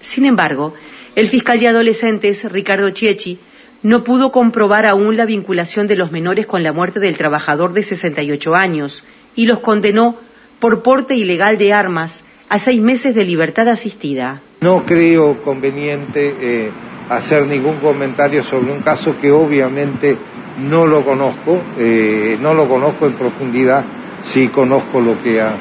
Sin 0.00 0.26
embargo, 0.26 0.74
el 1.16 1.28
fiscal 1.28 1.58
de 1.58 1.68
adolescentes, 1.68 2.50
Ricardo 2.50 2.90
Chiechi, 2.90 3.38
no 3.82 4.04
pudo 4.04 4.30
comprobar 4.30 4.86
aún 4.86 5.16
la 5.16 5.24
vinculación 5.24 5.86
de 5.86 5.96
los 5.96 6.12
menores 6.12 6.46
con 6.46 6.62
la 6.62 6.72
muerte 6.72 7.00
del 7.00 7.16
trabajador 7.16 7.72
de 7.72 7.82
68 7.82 8.54
años 8.54 9.04
y 9.34 9.46
los 9.46 9.60
condenó 9.60 10.18
por 10.60 10.82
porte 10.82 11.16
ilegal 11.16 11.58
de 11.58 11.72
armas 11.72 12.22
a 12.48 12.58
seis 12.58 12.80
meses 12.80 13.14
de 13.14 13.24
libertad 13.24 13.68
asistida. 13.68 14.42
No 14.60 14.84
creo 14.84 15.42
conveniente 15.42 16.36
eh, 16.40 16.70
hacer 17.16 17.46
ningún 17.46 17.76
comentario 17.76 18.42
sobre 18.42 18.72
un 18.72 18.80
caso 18.80 19.16
que 19.20 19.30
obviamente 19.30 20.16
no 20.58 20.86
lo 20.86 21.04
conozco, 21.04 21.60
eh, 21.78 22.36
no 22.40 22.54
lo 22.54 22.68
conozco 22.68 23.06
en 23.06 23.14
profundidad, 23.14 23.84
sí 24.22 24.48
conozco 24.48 25.00
lo 25.00 25.22
que 25.22 25.40
ha, 25.40 25.56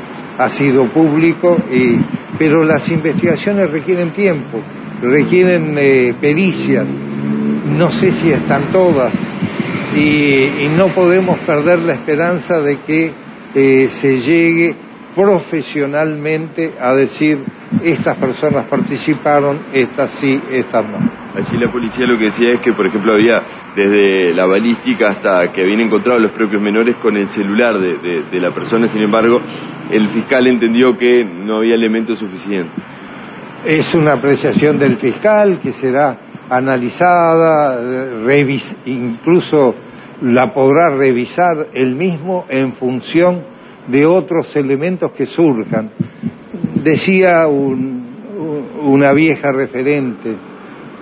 sido 0.48 0.86
público, 0.86 1.56
eh, 1.70 2.00
pero 2.40 2.64
las 2.64 2.90
investigaciones 2.90 3.70
requieren 3.70 4.10
tiempo, 4.12 4.60
requieren 5.04 5.76
eh, 5.78 6.16
pericias, 6.20 6.88
no 6.88 7.92
sé 7.92 8.12
si 8.12 8.32
están 8.32 8.72
todas 8.72 9.14
y, 9.96 10.64
y 10.64 10.72
no 10.76 10.88
podemos 10.88 11.38
perder 11.40 11.80
la 11.80 11.94
esperanza 11.94 12.60
de 12.60 12.80
que 12.80 13.14
eh, 13.54 13.90
se 13.90 14.22
llegue 14.22 14.76
profesionalmente 15.14 16.74
a 16.80 16.94
decir 16.94 17.44
estas 17.84 18.16
personas 18.16 18.66
participaron, 18.68 19.60
estas 19.74 20.10
sí, 20.12 20.42
estas 20.52 20.86
no. 20.86 21.21
Allí 21.34 21.58
la 21.58 21.72
policía 21.72 22.06
lo 22.06 22.18
que 22.18 22.26
decía 22.26 22.54
es 22.54 22.60
que, 22.60 22.74
por 22.74 22.86
ejemplo, 22.86 23.14
había 23.14 23.42
desde 23.76 24.34
la 24.34 24.46
balística 24.46 25.10
hasta 25.10 25.52
que 25.54 25.62
habían 25.62 25.80
encontrado 25.80 26.20
los 26.20 26.32
propios 26.32 26.62
menores 26.62 26.98
con 26.98 27.16
el 27.16 27.28
celular 27.28 27.80
de, 27.80 28.24
de, 28.30 28.40
la 28.42 28.52
persona, 28.52 28.90
sin 28.90 29.02
embargo, 29.02 29.42
el 29.90 30.10
fiscal 30.10 30.48
entendió 30.48 30.98
que 30.98 31.24
no 31.24 31.60
había 31.60 31.76
elementos 31.76 32.18
suficientes. 32.20 32.74
Es 33.66 33.96
una 33.96 34.14
apreciación 34.14 34.78
del 34.78 34.98
fiscal 34.98 35.60
que 35.62 35.72
será 35.72 36.20
analizada, 36.50 37.80
incluso 38.86 39.76
la 40.22 40.54
podrá 40.54 40.90
revisar 40.90 41.68
él 41.74 41.96
mismo 41.96 42.46
en 42.50 42.74
función 42.74 43.44
de 43.88 44.06
otros 44.06 44.54
elementos 44.58 45.12
que 45.12 45.26
surjan. 45.26 45.92
Decía 46.84 47.48
un, 47.48 48.02
una 48.84 49.14
vieja 49.14 49.52
referente, 49.52 50.36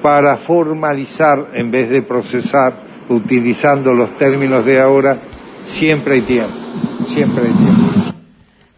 para 0.02 0.38
formalizar 0.38 1.50
en 1.54 1.72
vez 1.72 1.90
de 1.90 2.02
procesar, 2.02 2.74
utilizando 3.10 3.94
los 3.94 4.18
términos 4.18 4.66
de 4.66 4.80
ahora, 4.80 5.18
siempre 5.64 6.16
hay 6.16 6.22
tiempo, 6.22 6.54
siempre 7.06 7.46
hay 7.46 7.52
tiempo. 7.52 7.90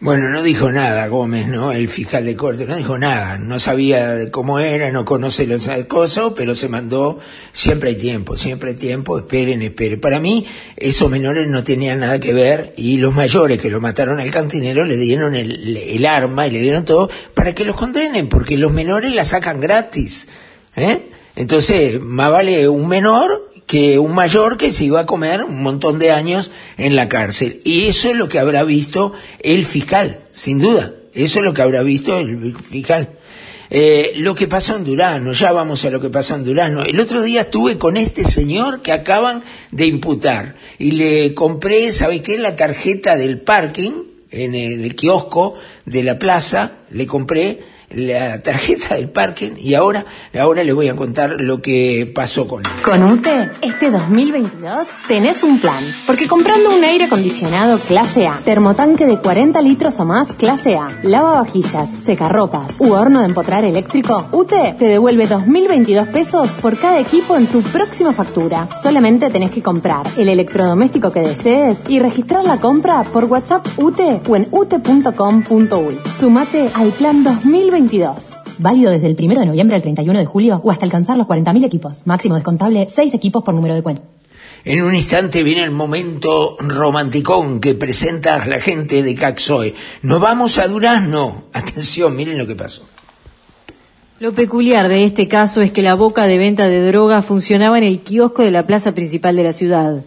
Bueno, 0.04 0.30
no 0.30 0.42
dijo 0.42 0.72
nada 0.72 1.08
Gómez, 1.10 1.48
¿no? 1.48 1.72
El 1.72 1.88
fiscal 1.88 2.26
de 2.26 2.36
corte, 2.36 2.66
no 2.66 2.76
dijo 2.76 2.98
nada, 2.98 3.38
no 3.38 3.60
sabía 3.60 4.32
cómo 4.32 4.58
era, 4.58 4.92
no 4.92 5.06
conoce 5.06 5.46
los 5.46 5.70
cosas, 5.88 6.34
pero 6.36 6.56
se 6.56 6.68
mandó, 6.68 7.20
siempre 7.54 7.92
hay 7.92 7.98
tiempo, 7.98 8.36
siempre 8.36 8.72
hay 8.72 8.78
tiempo, 8.78 9.20
esperen, 9.20 9.62
esperen. 9.62 10.02
Para 10.02 10.20
mí, 10.20 10.48
esos 10.76 11.08
menores 11.08 11.48
no 11.48 11.64
tenían 11.64 12.00
nada 12.00 12.20
que 12.20 12.34
ver 12.34 12.74
y 12.78 12.98
los 12.98 13.14
mayores 13.14 13.60
que 13.60 13.70
lo 13.70 13.80
mataron 13.80 14.20
al 14.20 14.32
cantinero 14.32 14.86
le 14.86 14.98
dieron 14.98 15.36
el, 15.36 15.78
el 15.78 16.06
arma 16.08 16.48
y 16.48 16.52
le 16.52 16.62
dieron 16.62 16.84
todo 16.84 17.08
para 17.36 17.54
que 17.54 17.64
los 17.64 17.76
condenen, 17.76 18.28
porque 18.28 18.58
los 18.58 18.74
menores 18.74 19.14
la 19.14 19.24
sacan 19.24 19.62
gratis, 19.62 20.28
¿eh? 20.82 21.08
Entonces, 21.36 22.02
más 22.02 22.32
vale 22.32 22.68
un 22.68 22.88
menor 22.88 23.52
que 23.66 24.00
un 24.00 24.14
mayor 24.14 24.58
que 24.58 24.72
se 24.72 24.84
iba 24.84 25.00
a 25.00 25.06
comer 25.06 25.44
un 25.44 25.64
montón 25.64 25.98
de 25.98 26.12
años 26.12 26.52
en 26.78 26.96
la 26.96 27.08
cárcel. 27.08 27.62
Y 27.64 27.86
eso 27.86 28.10
es 28.10 28.16
lo 28.16 28.28
que 28.28 28.40
habrá 28.40 28.64
visto 28.64 29.14
el 29.40 29.66
fiscal, 29.66 30.20
sin 30.32 30.60
duda. 30.60 30.94
Eso 31.14 31.40
es 31.40 31.46
lo 31.46 31.54
que 31.54 31.62
habrá 31.62 31.82
visto 31.82 32.18
el 32.18 32.56
fiscal. 32.58 33.10
Eh, 33.70 34.12
lo 34.18 34.36
que 34.36 34.50
pasó 34.50 34.76
en 34.76 34.84
Durano, 34.84 35.32
ya 35.32 35.54
vamos 35.54 35.86
a 35.86 35.90
lo 35.90 36.02
que 36.02 36.10
pasó 36.10 36.36
en 36.36 36.44
Durano. 36.44 36.84
El 36.84 37.00
otro 37.00 37.22
día 37.22 37.42
estuve 37.42 37.78
con 37.78 37.96
este 37.96 38.26
señor 38.26 38.82
que 38.82 38.92
acaban 38.92 39.44
de 39.72 39.86
imputar 39.86 40.56
y 40.78 40.92
le 40.92 41.34
compré, 41.34 41.94
¿sabe 41.94 42.22
qué? 42.22 42.38
La 42.38 42.58
tarjeta 42.58 43.16
del 43.16 43.40
parking 43.40 43.92
en 44.30 44.56
el 44.56 44.96
kiosco 44.96 45.56
de 45.86 46.04
la 46.04 46.20
plaza, 46.20 46.80
le 46.90 47.06
compré 47.08 47.60
la 47.94 48.42
tarjeta 48.42 48.96
del 48.96 49.10
parking 49.10 49.52
y 49.58 49.74
ahora, 49.74 50.06
ahora 50.40 50.64
le 50.64 50.74
voy 50.74 50.88
a 50.90 50.96
contar 50.96 51.36
lo 51.40 51.62
que 51.62 52.12
pasó 52.14 52.48
con 52.48 52.66
él. 52.66 52.72
Con 52.84 53.04
UTE, 53.04 53.52
este 53.62 53.92
2022 53.92 54.88
tenés 55.08 55.44
un 55.44 55.60
plan. 55.60 55.84
Porque 56.08 56.28
comprando 56.28 56.76
un 56.76 56.84
aire 56.84 57.06
acondicionado 57.06 57.80
clase 57.80 58.28
A, 58.28 58.40
termotanque 58.44 59.06
de 59.06 59.18
40 59.18 59.62
litros 59.62 60.00
o 60.00 60.06
más 60.06 60.30
clase 60.34 60.76
A, 60.78 60.90
lavavajillas, 61.04 61.90
secarropas 61.90 62.76
u 62.80 62.92
horno 62.94 63.20
de 63.20 63.26
empotrar 63.26 63.66
eléctrico, 63.66 64.28
UTE 64.32 64.76
te 64.78 64.86
devuelve 64.86 65.28
2.022 65.28 66.08
pesos 66.08 66.50
por 66.62 66.78
cada 66.80 67.00
equipo 67.00 67.36
en 67.36 67.48
tu 67.48 67.62
próxima 67.62 68.14
factura. 68.14 68.68
Solamente 68.82 69.30
tenés 69.30 69.52
que 69.52 69.62
comprar 69.62 70.06
el 70.18 70.30
electrodoméstico 70.30 71.12
que 71.12 71.22
desees 71.22 71.84
y 71.88 72.00
registrar 72.00 72.46
la 72.46 72.58
compra 72.58 73.04
por 73.04 73.26
WhatsApp 73.26 73.66
UTE 73.78 74.22
o 74.28 74.36
en 74.36 74.48
ute.com.uy. 74.52 76.00
Sumate 76.18 76.70
al 76.74 76.90
plan 76.90 77.24
2022 77.24 77.81
Válido 78.60 78.92
desde 78.92 79.08
el 79.08 79.16
1 79.20 79.40
de 79.40 79.46
noviembre 79.46 79.76
al 79.76 79.82
31 79.82 80.20
de 80.20 80.26
julio 80.26 80.62
o 80.64 80.72
hasta 80.72 80.86
alcanzar 80.86 81.18
los 81.18 81.28
40.000 81.28 81.66
equipos. 81.66 82.06
Máximo 82.06 82.36
descontable 82.36 82.88
6 82.88 83.14
equipos 83.14 83.44
por 83.44 83.54
número 83.54 83.76
de 83.76 83.82
cuenta. 83.82 84.04
En 84.64 84.84
un 84.84 84.94
instante 84.94 85.42
viene 85.42 85.64
el 85.64 85.72
momento 85.72 86.56
romanticón 86.60 87.60
que 87.60 87.74
presenta 87.74 88.46
la 88.46 88.60
gente 88.60 89.02
de 89.02 89.16
Caxoe. 89.16 89.74
¿No 90.04 90.20
vamos 90.20 90.60
a 90.60 90.68
Durazno? 90.68 91.46
Atención, 91.54 92.16
miren 92.16 92.38
lo 92.38 92.46
que 92.46 92.56
pasó. 92.56 92.88
Lo 94.20 94.34
peculiar 94.34 94.88
de 94.88 95.04
este 95.04 95.28
caso 95.28 95.62
es 95.62 95.72
que 95.72 95.82
la 95.82 95.96
boca 95.96 96.28
de 96.28 96.38
venta 96.38 96.68
de 96.68 96.86
droga 96.86 97.24
funcionaba 97.24 97.80
en 97.80 97.86
el 97.86 98.02
kiosco 98.02 98.44
de 98.44 98.52
la 98.52 98.68
plaza 98.68 98.92
principal 98.92 99.36
de 99.36 99.44
la 99.44 99.54
ciudad. 99.54 100.04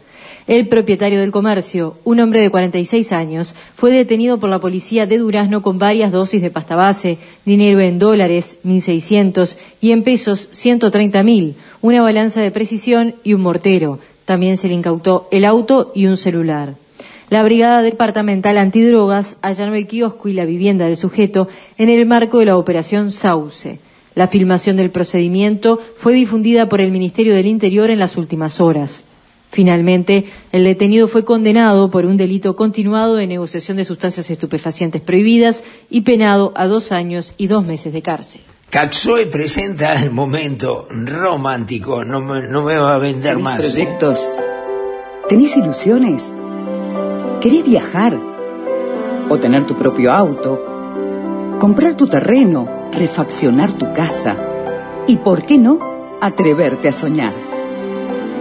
El 0.46 0.68
propietario 0.68 1.20
del 1.20 1.30
comercio, 1.30 1.96
un 2.04 2.20
hombre 2.20 2.40
de 2.40 2.50
46 2.50 3.12
años, 3.12 3.54
fue 3.76 3.90
detenido 3.90 4.38
por 4.38 4.50
la 4.50 4.58
policía 4.58 5.06
de 5.06 5.16
Durazno 5.16 5.62
con 5.62 5.78
varias 5.78 6.12
dosis 6.12 6.42
de 6.42 6.50
pasta 6.50 6.76
base, 6.76 7.16
dinero 7.46 7.80
en 7.80 7.98
dólares, 7.98 8.58
1.600, 8.62 9.56
y 9.80 9.92
en 9.92 10.02
pesos, 10.02 10.50
130.000, 10.52 11.54
una 11.80 12.02
balanza 12.02 12.42
de 12.42 12.50
precisión 12.50 13.14
y 13.24 13.32
un 13.32 13.40
mortero. 13.40 14.00
También 14.26 14.58
se 14.58 14.68
le 14.68 14.74
incautó 14.74 15.28
el 15.30 15.46
auto 15.46 15.92
y 15.94 16.06
un 16.06 16.18
celular. 16.18 16.74
La 17.30 17.42
Brigada 17.42 17.80
Departamental 17.80 18.58
Antidrogas 18.58 19.38
allanó 19.40 19.74
el 19.74 19.86
kiosco 19.86 20.28
y 20.28 20.34
la 20.34 20.44
vivienda 20.44 20.84
del 20.84 20.98
sujeto 20.98 21.48
en 21.78 21.88
el 21.88 22.04
marco 22.04 22.40
de 22.40 22.44
la 22.44 22.58
Operación 22.58 23.12
Sauce. 23.12 23.78
La 24.14 24.28
filmación 24.28 24.76
del 24.76 24.90
procedimiento 24.90 25.80
fue 25.96 26.12
difundida 26.12 26.68
por 26.68 26.82
el 26.82 26.92
Ministerio 26.92 27.34
del 27.34 27.46
Interior 27.46 27.88
en 27.88 27.98
las 27.98 28.18
últimas 28.18 28.60
horas. 28.60 29.06
Finalmente, 29.54 30.24
el 30.50 30.64
detenido 30.64 31.06
fue 31.06 31.24
condenado 31.24 31.88
por 31.88 32.06
un 32.06 32.16
delito 32.16 32.56
continuado 32.56 33.14
de 33.14 33.28
negociación 33.28 33.76
de 33.76 33.84
sustancias 33.84 34.28
estupefacientes 34.28 35.00
prohibidas 35.00 35.62
y 35.88 36.00
penado 36.00 36.52
a 36.56 36.66
dos 36.66 36.90
años 36.90 37.34
y 37.36 37.46
dos 37.46 37.64
meses 37.64 37.92
de 37.92 38.02
cárcel. 38.02 38.40
Caxoe 38.70 39.26
presenta 39.26 39.94
el 40.02 40.10
momento 40.10 40.88
romántico, 40.90 42.04
no 42.04 42.20
me, 42.20 42.42
no 42.48 42.64
me 42.64 42.76
va 42.76 42.96
a 42.96 42.98
vender 42.98 43.38
más. 43.38 43.60
proyectos? 43.62 44.28
¿Tenés 45.28 45.56
ilusiones? 45.56 46.32
¿Querés 47.40 47.64
viajar? 47.64 48.18
¿O 49.28 49.38
tener 49.38 49.66
tu 49.66 49.76
propio 49.76 50.12
auto? 50.12 51.56
¿Comprar 51.60 51.94
tu 51.94 52.08
terreno? 52.08 52.90
¿Refaccionar 52.90 53.70
tu 53.70 53.94
casa? 53.94 54.36
¿Y 55.06 55.14
por 55.18 55.46
qué 55.46 55.58
no? 55.58 55.78
Atreverte 56.20 56.88
a 56.88 56.92
soñar. 56.92 57.53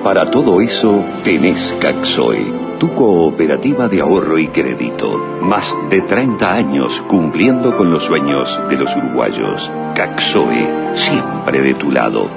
Para 0.04 0.30
todo 0.30 0.60
eso 0.60 1.06
tenés 1.24 1.78
Caxoe, 1.80 2.52
tu 2.78 2.94
cooperativa 2.94 3.88
de 3.88 4.02
ahorro 4.02 4.38
y 4.38 4.50
crédito. 4.50 5.39
Más 5.42 5.74
de 5.89 6.02
30 6.02 6.54
años 6.54 7.02
cumpliendo 7.08 7.78
con 7.78 7.89
los 7.89 8.04
sueños 8.04 8.60
de 8.70 8.76
los 8.76 8.94
uruguayos. 8.98 9.72
Caxoe, 9.96 10.94
siempre 10.96 11.62
de 11.62 11.74
tu 11.76 11.89
lado. 11.89 12.30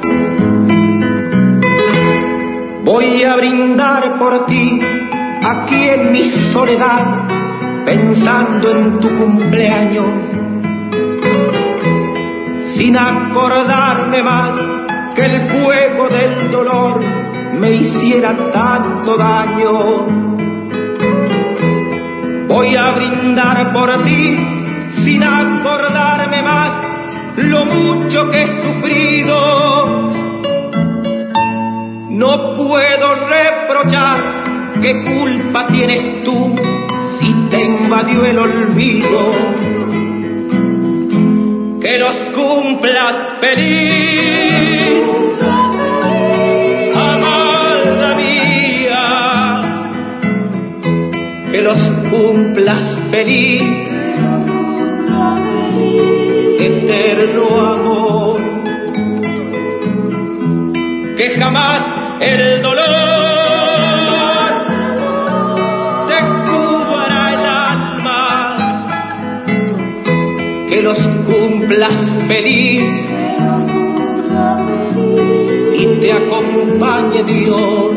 Voy 2.85 3.24
a 3.24 3.35
brindar 3.35 4.16
por 4.16 4.46
ti, 4.46 4.79
aquí 5.42 5.88
en 5.88 6.12
mi 6.12 6.24
soledad, 6.24 7.85
pensando 7.85 8.70
en 8.70 9.00
tu 9.00 9.09
cumpleaños, 9.09 10.24
sin 12.76 12.96
acordarme 12.96 14.22
más 14.22 14.55
que 15.16 15.24
el 15.24 15.40
fuego 15.48 16.09
del 16.09 16.50
dolor 16.52 17.26
me 17.54 17.72
hiciera 17.72 18.50
tanto 18.50 19.16
daño. 19.16 20.06
Voy 22.48 22.76
a 22.76 22.92
brindar 22.92 23.72
por 23.72 24.02
ti 24.02 24.37
sin 24.88 25.22
acordarme 25.22 26.42
más 26.42 26.72
lo 27.37 27.64
mucho 27.66 28.30
que 28.30 28.42
he 28.42 28.62
sufrido. 28.62 30.11
No 32.11 32.56
puedo 32.56 33.14
reprochar 33.28 34.46
qué 34.80 35.04
culpa 35.04 35.66
tienes 35.66 36.24
tú 36.24 36.54
si 37.18 37.32
te 37.50 37.64
invadió 37.64 38.24
el 38.24 38.38
olvido. 38.38 39.32
Que 41.80 41.98
los 41.98 42.16
cumplas 42.35 43.18
feliz. 43.40 45.25
Cumplas 52.66 52.98
feliz, 53.12 53.62
eterno 56.59 57.61
amor, 57.61 58.40
que 61.16 61.31
jamás 61.38 61.81
el 62.20 62.62
dolor 62.62 62.85
te 66.09 66.18
cubra 66.48 67.35
el 67.35 67.46
alma, 67.46 68.87
que 70.68 70.83
los 70.83 70.98
cumplas 70.98 72.00
feliz 72.26 72.83
y 75.72 75.87
te 76.00 76.12
acompañe 76.12 77.22
Dios. 77.22 77.92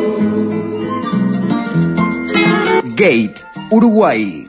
Gate 2.95 3.49
Uruguay, 3.71 4.48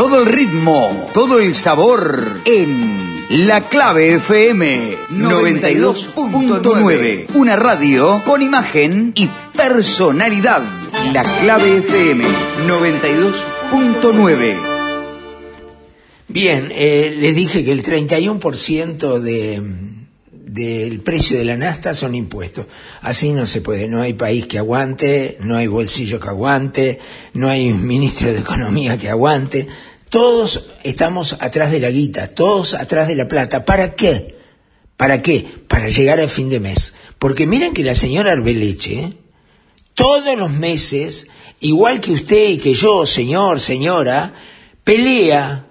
Todo 0.00 0.22
el 0.22 0.24
ritmo, 0.24 1.10
todo 1.12 1.40
el 1.40 1.54
sabor 1.54 2.40
en 2.46 3.26
La 3.46 3.68
Clave 3.68 4.14
FM 4.14 4.96
92.9. 5.10 7.26
Una 7.34 7.56
radio 7.56 8.22
con 8.24 8.40
imagen 8.40 9.12
y 9.14 9.28
personalidad. 9.54 10.62
La 11.12 11.22
Clave 11.42 11.76
FM 11.76 12.24
92.9. 12.66 14.56
Bien, 16.28 16.72
eh, 16.74 17.14
les 17.18 17.36
dije 17.36 17.62
que 17.62 17.72
el 17.72 17.84
31% 17.84 19.18
de, 19.18 19.62
del 20.50 21.00
precio 21.00 21.38
de 21.38 21.44
la 21.44 21.56
nasta 21.56 21.94
son 21.94 22.14
impuestos. 22.14 22.66
Así 23.02 23.32
no 23.32 23.46
se 23.46 23.60
puede, 23.60 23.86
no 23.86 24.00
hay 24.00 24.14
país 24.14 24.46
que 24.46 24.58
aguante, 24.58 25.38
no 25.40 25.56
hay 25.56 25.68
bolsillo 25.68 26.18
que 26.18 26.28
aguante, 26.28 26.98
no 27.34 27.48
hay 27.48 27.72
ministro 27.72 28.32
de 28.32 28.40
Economía 28.40 28.98
que 28.98 29.08
aguante. 29.08 29.68
Todos 30.10 30.66
estamos 30.82 31.36
atrás 31.38 31.70
de 31.70 31.78
la 31.78 31.88
guita, 31.88 32.28
todos 32.28 32.74
atrás 32.74 33.06
de 33.06 33.14
la 33.14 33.28
plata. 33.28 33.64
¿Para 33.64 33.94
qué? 33.94 34.36
¿Para 34.96 35.22
qué? 35.22 35.46
Para 35.68 35.88
llegar 35.88 36.18
al 36.18 36.28
fin 36.28 36.50
de 36.50 36.58
mes. 36.58 36.94
Porque 37.18 37.46
miren 37.46 37.72
que 37.72 37.84
la 37.84 37.94
señora 37.94 38.32
Arbeleche, 38.32 39.14
todos 39.94 40.36
los 40.36 40.50
meses 40.50 41.28
igual 41.60 42.00
que 42.00 42.12
usted 42.12 42.50
y 42.50 42.58
que 42.58 42.74
yo, 42.74 43.06
señor, 43.06 43.60
señora, 43.60 44.34
pelea, 44.82 45.66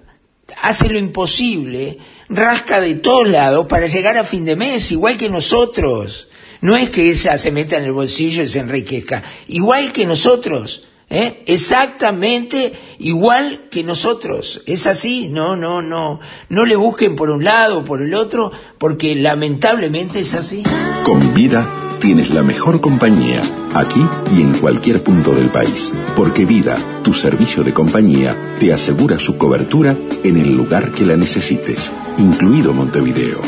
hace 0.62 0.88
lo 0.88 0.98
imposible, 0.98 1.98
rasca 2.30 2.80
de 2.80 2.94
todos 2.94 3.28
lados 3.28 3.66
para 3.66 3.88
llegar 3.88 4.16
a 4.16 4.24
fin 4.24 4.46
de 4.46 4.56
mes, 4.56 4.90
igual 4.90 5.18
que 5.18 5.28
nosotros. 5.28 6.28
No 6.62 6.76
es 6.76 6.90
que 6.90 7.10
esa 7.10 7.36
se 7.36 7.50
meta 7.50 7.76
en 7.76 7.84
el 7.84 7.92
bolsillo 7.92 8.42
y 8.42 8.48
se 8.48 8.60
enriquezca, 8.60 9.22
igual 9.48 9.92
que 9.92 10.06
nosotros. 10.06 10.86
¿Eh? 11.12 11.42
Exactamente 11.46 12.72
igual 13.00 13.68
que 13.68 13.82
nosotros. 13.82 14.62
Es 14.66 14.86
así, 14.86 15.28
no, 15.28 15.56
no, 15.56 15.82
no. 15.82 16.20
No 16.48 16.64
le 16.64 16.76
busquen 16.76 17.16
por 17.16 17.30
un 17.30 17.42
lado 17.42 17.80
o 17.80 17.84
por 17.84 18.00
el 18.00 18.14
otro, 18.14 18.52
porque 18.78 19.16
lamentablemente 19.16 20.20
es 20.20 20.34
así. 20.34 20.62
Con 21.02 21.34
vida 21.34 21.68
tienes 21.98 22.30
la 22.30 22.44
mejor 22.44 22.80
compañía, 22.80 23.42
aquí 23.74 24.06
y 24.36 24.40
en 24.40 24.52
cualquier 24.52 25.02
punto 25.02 25.34
del 25.34 25.50
país. 25.50 25.92
Porque 26.14 26.44
Vida, 26.44 26.78
tu 27.02 27.12
servicio 27.12 27.64
de 27.64 27.74
compañía, 27.74 28.56
te 28.60 28.72
asegura 28.72 29.18
su 29.18 29.36
cobertura 29.36 29.96
en 30.22 30.36
el 30.36 30.56
lugar 30.56 30.92
que 30.92 31.04
la 31.04 31.16
necesites, 31.16 31.90
incluido 32.18 32.72
Montevideo. 32.72 33.40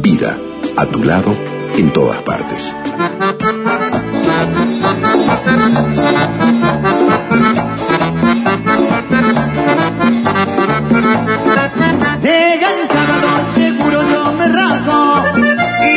Vida, 0.00 0.38
a 0.76 0.86
tu 0.86 1.02
lado, 1.02 1.34
en 1.76 1.92
todas 1.92 2.22
partes. 2.22 2.72
Llega 12.22 12.68
el 12.74 12.86
sábado, 12.88 13.28
seguro 13.54 14.02
yo 14.10 14.32
me 14.32 14.48
rajo. 14.48 15.24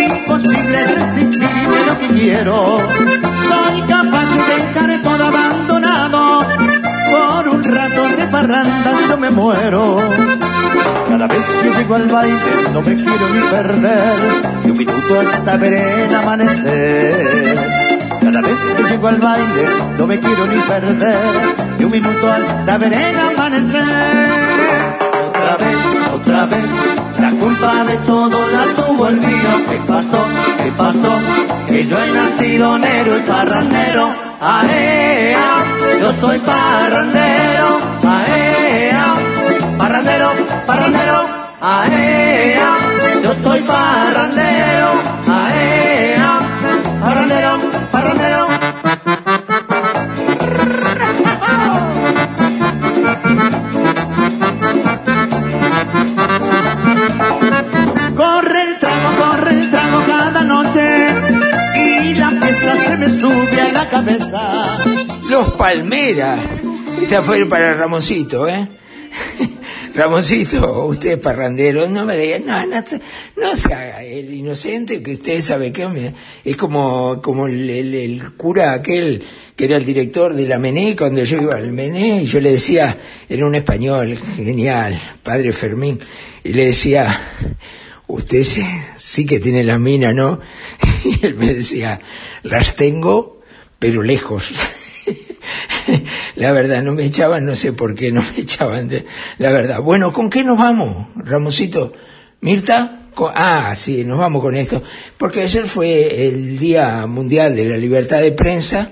Imposible 0.07 0.83
resistirme 0.83 1.85
lo 1.85 1.99
que 1.99 2.07
quiero. 2.07 2.77
Soy 2.77 3.81
capaz 3.81 4.25
de 4.25 4.41
dejar 4.53 5.01
todo 5.01 5.25
abandonado. 5.25 6.45
Por 7.11 7.49
un 7.49 7.63
rato 7.63 8.07
de 8.15 8.27
parranda 8.27 9.07
yo 9.09 9.17
me 9.17 9.29
muero. 9.29 9.97
Cada 11.09 11.27
vez 11.27 11.45
que 11.61 11.69
llego 11.69 11.95
al 11.95 12.07
baile 12.07 12.69
no 12.71 12.81
me 12.81 12.95
quiero 12.95 13.29
ni 13.29 13.41
perder. 13.41 14.41
Y 14.63 14.69
un 14.69 14.77
minuto 14.77 15.19
hasta 15.19 15.57
ver 15.57 15.73
el 15.73 16.15
amanecer. 16.15 17.55
Cada 18.21 18.41
vez 18.41 18.57
que 18.77 18.83
llego 18.83 19.07
al 19.09 19.17
baile 19.17 19.65
no 19.97 20.07
me 20.07 20.17
quiero 20.19 20.47
ni 20.47 20.61
perder. 20.61 21.70
Minuto 21.91 22.31
hasta 22.31 22.77
ver 22.77 22.93
el 22.93 23.19
amanecer. 23.19 23.83
Otra 25.27 25.57
vez, 25.57 25.77
otra 26.13 26.45
vez, 26.45 26.69
la 27.19 27.31
culpa 27.31 27.83
de 27.83 27.97
todo 27.97 28.47
la 28.47 28.63
tuvo 28.73 29.07
el 29.09 29.17
mío. 29.17 29.65
¿Qué 29.69 29.77
pasó? 29.85 30.25
¿Qué 30.63 30.71
pasó? 30.71 31.19
Que 31.67 31.85
yo 31.85 32.01
he 32.01 32.11
nacido 32.13 32.77
negro 32.77 33.17
y 33.17 33.21
parrandero. 33.23 34.15
Aea, 34.39 35.65
yo 35.99 36.13
soy 36.21 36.39
parrandero. 36.39 37.77
Aea, 38.07 39.15
parrandero, 39.77 40.31
parrandero. 40.65 41.27
Aea, 41.59 42.77
yo 43.21 43.35
soy 43.43 43.59
parrandero. 43.63 44.91
Aea, 45.27 46.39
parrandero, 47.01 47.57
parrandero. 47.91 48.70
Los 65.41 65.53
Palmeras. 65.53 66.39
Esta 67.01 67.23
fue 67.23 67.47
para 67.47 67.73
Ramoncito, 67.73 68.47
¿eh? 68.47 68.67
Ramoncito, 69.95 70.85
usted 70.85 71.13
es 71.13 71.17
parrandero, 71.17 71.89
no 71.89 72.05
me 72.05 72.15
diga, 72.15 72.37
no, 72.37 72.63
no, 72.67 72.83
no 73.37 73.55
se 73.55 73.73
haga 73.73 74.03
el 74.03 74.31
inocente, 74.31 75.01
que 75.01 75.13
usted 75.13 75.41
sabe 75.41 75.73
que 75.73 76.13
es 76.45 76.55
como, 76.55 77.23
como 77.23 77.47
el, 77.47 78.21
cura 78.37 78.73
aquel 78.73 79.23
que 79.55 79.65
era 79.65 79.77
el 79.77 79.83
director 79.83 80.35
de 80.35 80.45
la 80.45 80.59
Mené, 80.59 80.95
cuando 80.95 81.23
yo 81.23 81.41
iba 81.41 81.55
al 81.55 81.71
Mené, 81.71 82.21
y 82.21 82.25
yo 82.27 82.39
le 82.39 82.51
decía, 82.51 82.99
era 83.27 83.43
un 83.43 83.55
español 83.55 84.19
genial, 84.35 84.95
padre 85.23 85.53
Fermín, 85.53 85.99
y 86.43 86.53
le 86.53 86.67
decía, 86.67 87.19
usted 88.05 88.43
sí, 88.43 88.63
sí 88.95 89.25
que 89.25 89.39
tiene 89.39 89.63
la 89.63 89.79
mina, 89.79 90.13
¿no? 90.13 90.39
Y 91.03 91.25
él 91.25 91.33
me 91.33 91.51
decía, 91.51 91.99
las 92.43 92.75
tengo, 92.75 93.41
pero 93.79 94.03
lejos. 94.03 94.51
La 96.41 96.51
verdad, 96.53 96.81
no 96.81 96.93
me 96.93 97.05
echaban, 97.05 97.45
no 97.45 97.55
sé 97.55 97.71
por 97.71 97.93
qué 97.93 98.11
no 98.11 98.21
me 98.21 98.41
echaban. 98.41 98.87
de- 98.87 99.05
la 99.37 99.51
verdad. 99.51 99.79
Bueno, 99.81 100.11
¿con 100.11 100.29
qué 100.29 100.43
nos 100.43 100.57
vamos, 100.57 101.07
Ramosito? 101.15 101.93
¿Mirta? 102.41 102.97
Con- 103.13 103.31
ah, 103.35 103.73
sí, 103.75 104.03
nos 104.03 104.17
vamos 104.17 104.41
con 104.41 104.55
esto. 104.55 104.81
Porque 105.17 105.41
ayer 105.43 105.67
fue 105.67 106.27
el 106.27 106.57
Día 106.57 107.05
Mundial 107.05 107.55
de 107.55 107.65
la 107.69 107.77
Libertad 107.77 108.21
de 108.21 108.31
Prensa 108.31 108.89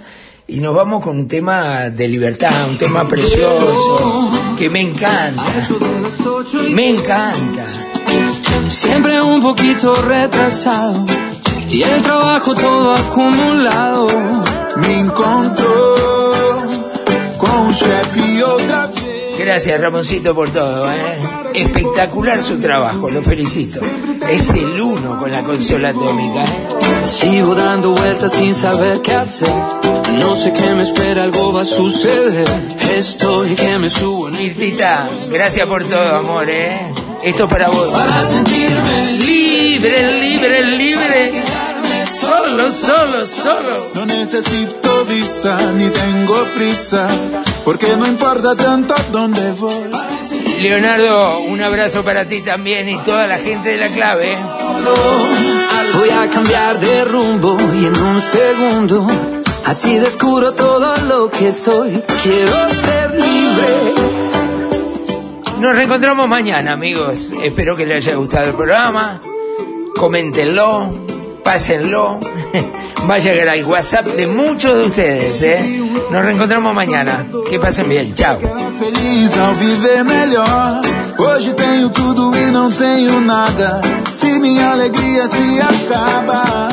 y 0.47 0.59
nos 0.59 0.75
vamos 0.75 1.03
con 1.03 1.17
un 1.17 1.27
tema 1.27 1.89
de 1.89 2.07
libertad, 2.07 2.69
un 2.69 2.77
tema 2.77 3.07
precioso, 3.07 4.29
que 4.57 4.69
me 4.69 4.81
encanta. 4.81 5.43
Me 6.69 6.89
encanta. 6.89 7.65
Siempre 8.69 9.19
un 9.21 9.41
poquito 9.41 9.95
retrasado 9.95 11.05
y 11.69 11.81
el 11.81 12.01
trabajo 12.03 12.53
todo 12.53 12.93
acumulado. 12.95 14.07
Me 14.77 14.99
encontró 14.99 16.28
con 16.28 16.28
un 17.69 17.75
chef 17.75 18.17
y 18.17 18.41
otra 18.41 18.88
vez. 18.88 19.38
Gracias, 19.38 19.79
Ramoncito, 19.79 20.36
por 20.36 20.49
todo. 20.51 20.91
¿eh? 20.91 21.19
Espectacular 21.53 22.41
su 22.41 22.60
trabajo, 22.60 23.10
lo 23.10 23.21
felicito. 23.21 23.79
Es 24.29 24.49
el 24.51 24.79
uno 24.82 25.17
con 25.19 25.32
la 25.32 25.43
consola 25.43 25.89
atómica. 25.89 26.43
¿eh? 26.43 27.08
Sigo 27.08 27.55
dando 27.55 27.91
vueltas 27.91 28.34
sin 28.34 28.53
saber 28.53 29.01
qué 29.01 29.13
hacer. 29.13 29.49
No 30.19 30.36
sé 30.36 30.51
qué 30.51 30.73
me 30.75 30.84
espera, 30.84 31.23
algo 31.23 31.53
va 31.53 31.62
a 31.62 31.65
suceder. 31.65 32.47
Estoy 32.95 33.55
que 33.55 33.77
me 33.77 33.89
subo 33.89 34.27
en 34.27 34.38
Mirtita, 34.38 35.08
gracias 35.32 35.67
por 35.67 35.84
todo, 35.84 36.15
amor. 36.15 36.49
¿eh? 36.49 36.91
Esto 37.23 37.43
es 37.43 37.49
para 37.49 37.69
vos. 37.69 37.88
Para 37.89 38.25
sentirme 38.25 39.13
libre, 39.13 40.19
libre, 40.21 40.65
libre. 40.65 41.43
Solo, 42.19 42.71
solo, 42.71 43.25
solo. 43.25 43.91
No 43.93 44.05
necesito 44.05 45.05
visa 45.05 45.71
ni 45.73 45.89
tengo 45.89 46.43
prisa, 46.55 47.08
porque 47.69 47.95
no 47.95 48.08
importa 48.08 48.55
tanto 48.55 48.95
dónde 49.12 49.51
voy. 49.51 49.91
Leonardo, 50.60 51.41
un 51.41 51.62
abrazo 51.62 52.03
para 52.03 52.25
ti 52.25 52.41
también 52.41 52.89
y 52.89 52.97
toda 52.97 53.27
la 53.27 53.38
gente 53.38 53.69
de 53.69 53.77
la 53.77 53.89
clave. 53.89 54.32
¿eh? 54.34 54.38
Voy 55.93 56.10
a 56.10 56.27
cambiar 56.29 56.79
de 56.79 57.05
rumbo 57.05 57.58
y 57.79 57.86
en 57.86 57.95
un 57.95 58.21
segundo 58.23 59.05
así 59.65 59.99
descubro 59.99 60.55
todo 60.55 60.95
lo 61.08 61.29
que 61.29 61.53
soy. 61.53 62.01
Quiero 62.23 62.69
ser 62.71 63.12
libre. 63.12 63.93
Nos 65.60 65.75
reencontramos 65.75 66.27
mañana, 66.27 66.71
amigos. 66.71 67.32
Espero 67.43 67.75
que 67.75 67.86
les 67.86 67.97
haya 67.97 68.15
gustado 68.15 68.47
el 68.47 68.55
programa. 68.55 69.21
Coméntenlo, 69.95 70.89
pásenlo. 71.43 72.19
Va 73.08 73.13
a 73.13 73.19
llegar 73.19 73.49
al 73.49 73.63
WhatsApp 73.63 74.08
de 74.08 74.25
muchos 74.25 74.75
de 74.75 74.86
ustedes, 74.86 75.41
¿eh? 75.43 75.88
Nos 76.11 76.25
reencontramos 76.25 76.73
mañana. 76.73 77.25
Que 77.49 77.59
pasen 77.59 77.87
bien. 77.87 78.15
Chao. 78.15 78.39
Feliz 78.79 79.37
ao 79.37 79.53
viver 79.55 80.03
melhor. 80.03 80.81
Hoje 81.17 81.53
tenho 81.53 81.89
tudo 81.89 82.35
e 82.35 82.51
não 82.51 82.71
tenho 82.71 83.21
nada. 83.21 83.81
Se 84.13 84.39
minha 84.39 84.71
alegria 84.71 85.27
se 85.27 85.61
acaba. 85.61 86.69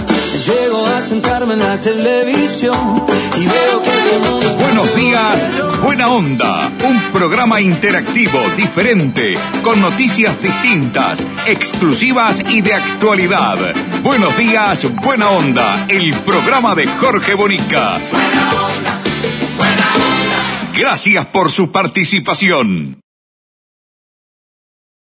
Llego 0.46 0.86
a 0.86 1.00
sentarme 1.00 1.54
en 1.54 1.60
la 1.60 1.76
televisión 1.78 3.04
y 3.36 3.46
veo 3.46 3.82
que 3.82 4.18
mundo 4.18 4.46
es 4.46 4.56
Buenos 4.58 4.94
días, 4.94 5.50
buena 5.82 6.08
onda. 6.08 6.70
Un 6.84 7.00
programa 7.12 7.60
interactivo, 7.60 8.38
diferente, 8.56 9.36
con 9.62 9.80
noticias 9.80 10.40
distintas, 10.40 11.18
exclusivas 11.46 12.40
y 12.48 12.60
de 12.60 12.74
actualidad. 12.74 13.58
Buenos 14.02 14.36
días, 14.36 14.86
buena 15.02 15.30
onda. 15.30 15.86
El 15.88 16.14
programa 16.20 16.74
de 16.74 16.86
Jorge 16.86 17.34
Bonica. 17.34 17.98
Gracias 20.76 21.26
por 21.26 21.50
su 21.50 21.72
participación. 21.72 23.00